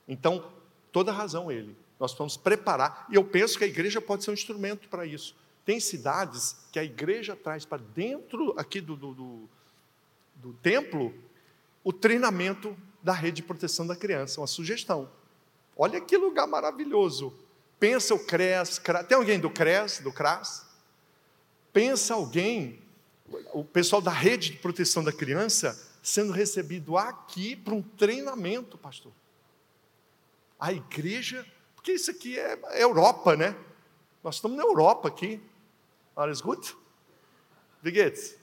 [0.06, 0.52] Então,
[0.92, 1.76] toda razão ele.
[1.98, 5.36] Nós vamos preparar, e eu penso que a igreja pode ser um instrumento para isso.
[5.64, 9.48] Tem cidades que a igreja traz para dentro aqui do, do, do,
[10.34, 11.14] do templo
[11.84, 15.10] o treinamento da rede de proteção da criança, uma sugestão.
[15.76, 17.32] Olha que lugar maravilhoso.
[17.78, 20.66] Pensa o CRES, tem alguém do CRES, do CRAS?
[21.72, 22.80] Pensa alguém,
[23.52, 29.12] o pessoal da rede de proteção da criança, sendo recebido aqui para um treinamento, pastor
[30.62, 31.44] a igreja,
[31.74, 33.56] porque isso aqui é, Europa, né?
[34.22, 35.42] Nós estamos na Europa aqui.
[36.14, 36.76] Alles gut?
[37.82, 38.38] Wie geht's?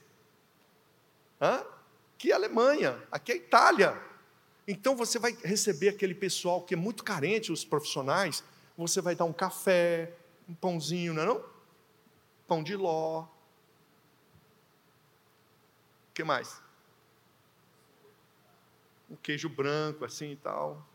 [1.40, 1.64] Hã?
[2.20, 3.98] Aqui é Alemanha, aqui é Itália.
[4.68, 8.44] Então você vai receber aquele pessoal que é muito carente, os profissionais,
[8.76, 10.12] você vai dar um café,
[10.46, 11.42] um pãozinho, não é não?
[12.46, 13.22] Pão de ló.
[13.22, 13.28] O
[16.12, 16.60] que mais?
[19.08, 20.86] Um queijo branco assim e tal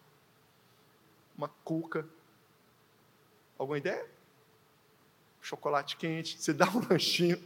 [1.35, 2.07] uma cuca.
[3.57, 4.07] Alguma ideia?
[5.41, 7.41] Chocolate quente, você dá um lanchinho,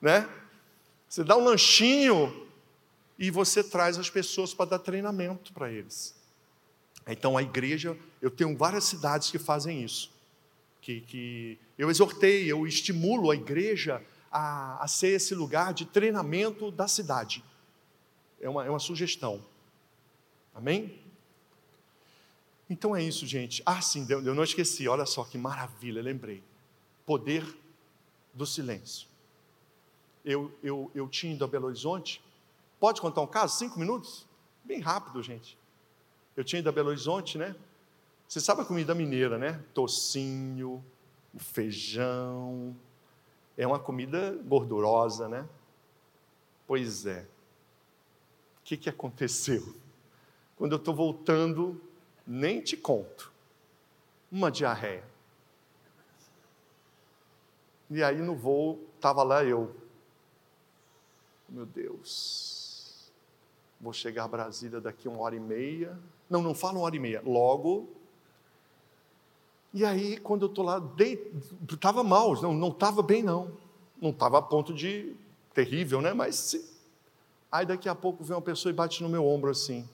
[0.00, 0.28] né?
[1.08, 2.50] Você dá um lanchinho
[3.18, 6.14] e você traz as pessoas para dar treinamento para eles.
[7.06, 10.10] Então a igreja, eu tenho várias cidades que fazem isso.
[10.80, 16.70] Que, que eu exortei, eu estimulo a igreja a, a ser esse lugar de treinamento
[16.70, 17.44] da cidade.
[18.40, 19.44] É uma, é uma sugestão.
[20.54, 21.00] Amém?
[22.68, 23.62] Então é isso, gente.
[23.66, 26.42] Ah, sim, eu não esqueci, olha só que maravilha, lembrei.
[27.04, 27.44] Poder
[28.32, 29.06] do silêncio.
[30.24, 32.22] Eu, eu, eu tinha ido a Belo Horizonte.
[32.82, 33.56] Pode contar um caso?
[33.58, 34.26] Cinco minutos?
[34.64, 35.56] Bem rápido, gente.
[36.36, 37.54] Eu tinha ido a Belo Horizonte, né?
[38.26, 39.64] Você sabe a comida mineira, né?
[39.72, 40.84] Tocinho,
[41.38, 42.76] feijão.
[43.56, 45.48] É uma comida gordurosa, né?
[46.66, 47.20] Pois é.
[47.20, 49.76] O que, que aconteceu?
[50.56, 51.80] Quando eu estou voltando
[52.26, 53.30] nem te conto.
[54.28, 55.04] Uma diarreia.
[57.88, 59.72] E aí no voo, estava lá eu.
[61.48, 62.51] Meu Deus,
[63.82, 65.98] vou chegar a Brasília daqui uma hora e meia.
[66.30, 67.20] Não, não fala uma hora e meia.
[67.26, 67.90] Logo,
[69.74, 70.80] E aí, quando eu estou lá,
[71.68, 73.50] estava mal, não estava bem, não.
[74.00, 75.16] Não estava a ponto de
[75.54, 76.12] terrível, né?
[76.12, 76.72] Mas se...
[77.50, 79.88] aí daqui a pouco vem uma pessoa e bate no meu ombro assim.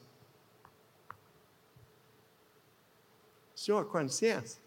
[3.55, 4.59] Senhor, com licença.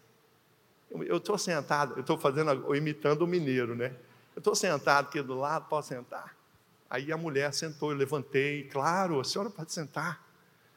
[0.90, 3.96] Eu estou sentado, eu estou fazendo, imitando o mineiro, né?
[4.34, 6.34] Eu estou sentado aqui do lado, posso sentar?
[6.92, 10.30] Aí a mulher sentou, eu levantei, claro, a senhora pode sentar.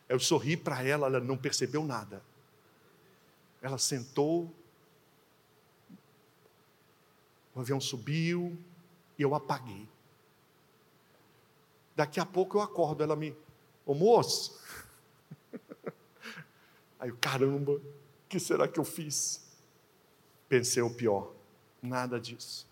[0.08, 2.24] Eu sorri para ela, ela não percebeu nada.
[3.62, 4.50] Ela sentou,
[7.54, 8.58] o avião subiu
[9.18, 9.90] e eu apaguei.
[11.98, 13.36] Daqui a pouco eu acordo, ela me,
[13.86, 14.58] ô moço.
[16.98, 17.82] Aí eu, caramba, o
[18.30, 19.46] que será que eu fiz?
[20.48, 21.34] Pensei o pior,
[21.82, 22.66] nada disso.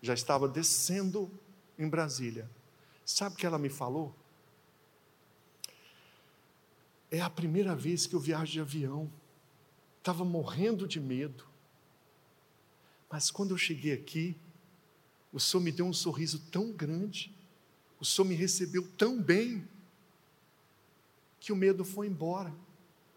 [0.00, 1.30] Já estava descendo
[1.82, 2.48] em Brasília.
[3.04, 4.14] Sabe o que ela me falou?
[7.10, 9.10] É a primeira vez que eu viajo de avião.
[9.98, 11.44] Estava morrendo de medo.
[13.10, 14.36] Mas quando eu cheguei aqui,
[15.32, 17.34] o Senhor me deu um sorriso tão grande,
[17.98, 19.66] o Senhor me recebeu tão bem,
[21.40, 22.54] que o medo foi embora.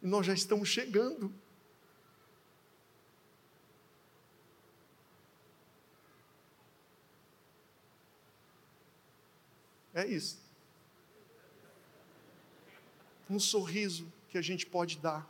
[0.01, 1.33] E nós já estamos chegando.
[9.93, 10.41] É isso.
[13.29, 15.27] Um sorriso que a gente pode dar.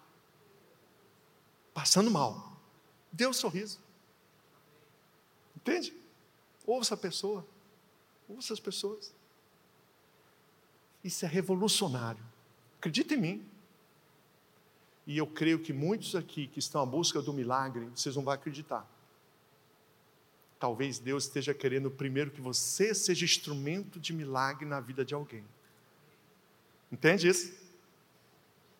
[1.74, 2.58] Passando mal.
[3.12, 3.80] Dê um sorriso.
[5.56, 5.94] Entende?
[6.66, 7.46] Ouça a pessoa.
[8.28, 9.14] Ouça as pessoas.
[11.04, 12.24] Isso é revolucionário.
[12.78, 13.46] Acredita em mim.
[15.06, 18.34] E eu creio que muitos aqui que estão à busca do milagre, vocês não vão
[18.34, 18.88] acreditar.
[20.64, 25.44] Talvez Deus esteja querendo primeiro que você seja instrumento de milagre na vida de alguém.
[26.90, 27.54] Entende isso?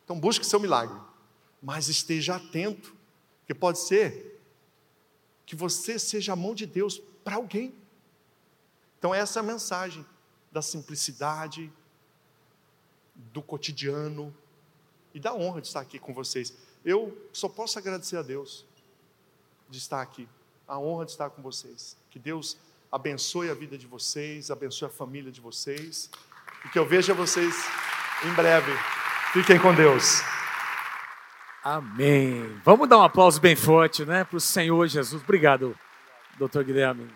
[0.06, 0.98] Então busque seu milagre,
[1.62, 2.96] mas esteja atento,
[3.46, 4.42] que pode ser
[5.46, 7.76] que você seja a mão de Deus para alguém.
[8.98, 10.06] Então essa é a mensagem
[10.54, 11.70] da simplicidade,
[13.14, 14.34] do cotidiano
[15.14, 16.54] e da honra de estar aqui com vocês.
[16.86, 18.66] Eu só posso agradecer a Deus
[19.70, 20.30] de estar aqui
[20.74, 21.96] a honra de estar com vocês.
[22.10, 22.58] Que Deus
[22.92, 26.10] abençoe a vida de vocês, abençoe a família de vocês
[26.66, 27.56] e que eu veja vocês
[28.26, 28.72] em breve.
[29.34, 30.22] Fiquem com Deus.
[31.64, 32.60] Amém.
[32.64, 35.22] Vamos dar um aplauso bem forte, né, para o Senhor Jesus.
[35.22, 35.78] Obrigado,
[36.38, 37.10] doutor Guilherme.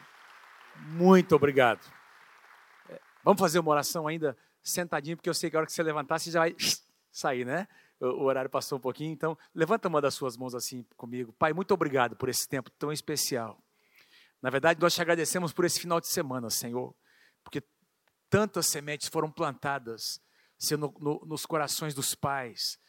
[0.92, 1.82] Muito obrigado.
[2.90, 5.82] É, vamos fazer uma oração ainda sentadinho, porque eu sei que a hora que você
[5.82, 6.56] levantar, você já vai
[7.12, 7.68] sair, né?
[8.00, 11.34] O horário passou um pouquinho, então levanta uma das suas mãos assim comigo.
[11.34, 13.62] Pai, muito obrigado por esse tempo tão especial.
[14.42, 16.96] Na verdade, nós te agradecemos por esse final de semana, Senhor,
[17.44, 17.64] porque
[18.30, 20.22] tantas sementes foram plantadas
[20.58, 22.80] Senhor, no, no, nos corações dos pais,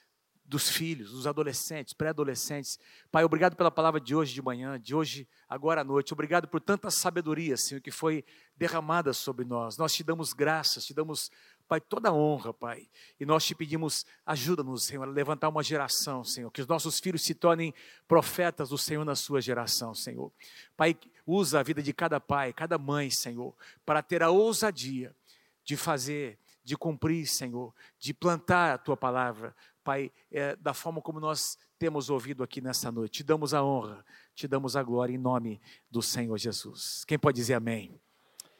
[0.44, 2.78] dos filhos, dos adolescentes, pré-adolescentes.
[3.10, 6.14] Pai, obrigado pela palavra de hoje de manhã, de hoje, agora à noite.
[6.14, 8.24] Obrigado por tanta sabedoria, Senhor, que foi
[8.56, 9.76] derramada sobre nós.
[9.76, 11.30] Nós te damos graças, te damos
[11.68, 12.88] Pai, toda honra, Pai.
[13.20, 17.22] E nós te pedimos, ajuda-nos, Senhor, a levantar uma geração, Senhor, que os nossos filhos
[17.22, 17.74] se tornem
[18.08, 20.32] profetas do Senhor na sua geração, Senhor.
[20.76, 20.96] Pai,
[21.26, 23.54] usa a vida de cada pai, cada mãe, Senhor,
[23.84, 25.14] para ter a ousadia
[25.62, 29.54] de fazer, de cumprir, Senhor, de plantar a tua palavra,
[29.84, 33.18] Pai, é, da forma como nós temos ouvido aqui nessa noite.
[33.18, 34.04] Te damos a honra,
[34.34, 37.04] te damos a glória em nome do Senhor Jesus.
[37.06, 37.98] Quem pode dizer amém?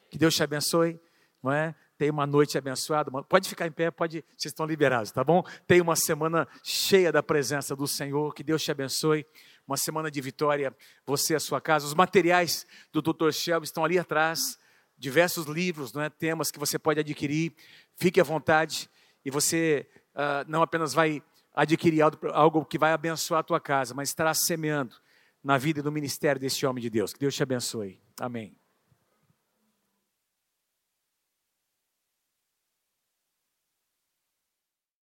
[0.09, 0.99] Que Deus te abençoe,
[1.43, 1.75] não é?
[1.99, 3.11] Tenha uma noite abençoada.
[3.23, 5.43] Pode ficar em pé, pode, vocês estão liberados, tá bom?
[5.67, 8.33] Tenha uma semana cheia da presença do Senhor.
[8.33, 9.25] Que Deus te abençoe.
[9.67, 10.73] Uma semana de vitória,
[11.05, 11.85] você e a sua casa.
[11.85, 13.31] Os materiais do Dr.
[13.33, 14.57] Shelby estão ali atrás.
[14.97, 16.09] Diversos livros, não é?
[16.09, 17.53] temas que você pode adquirir.
[17.97, 18.89] Fique à vontade.
[19.25, 19.85] E você
[20.15, 21.21] uh, não apenas vai
[21.53, 22.01] adquirir
[22.31, 24.95] algo, que vai abençoar a tua casa, mas estará semeando
[25.43, 27.11] na vida e no ministério desse homem de Deus.
[27.11, 27.99] Que Deus te abençoe.
[28.17, 28.58] Amém.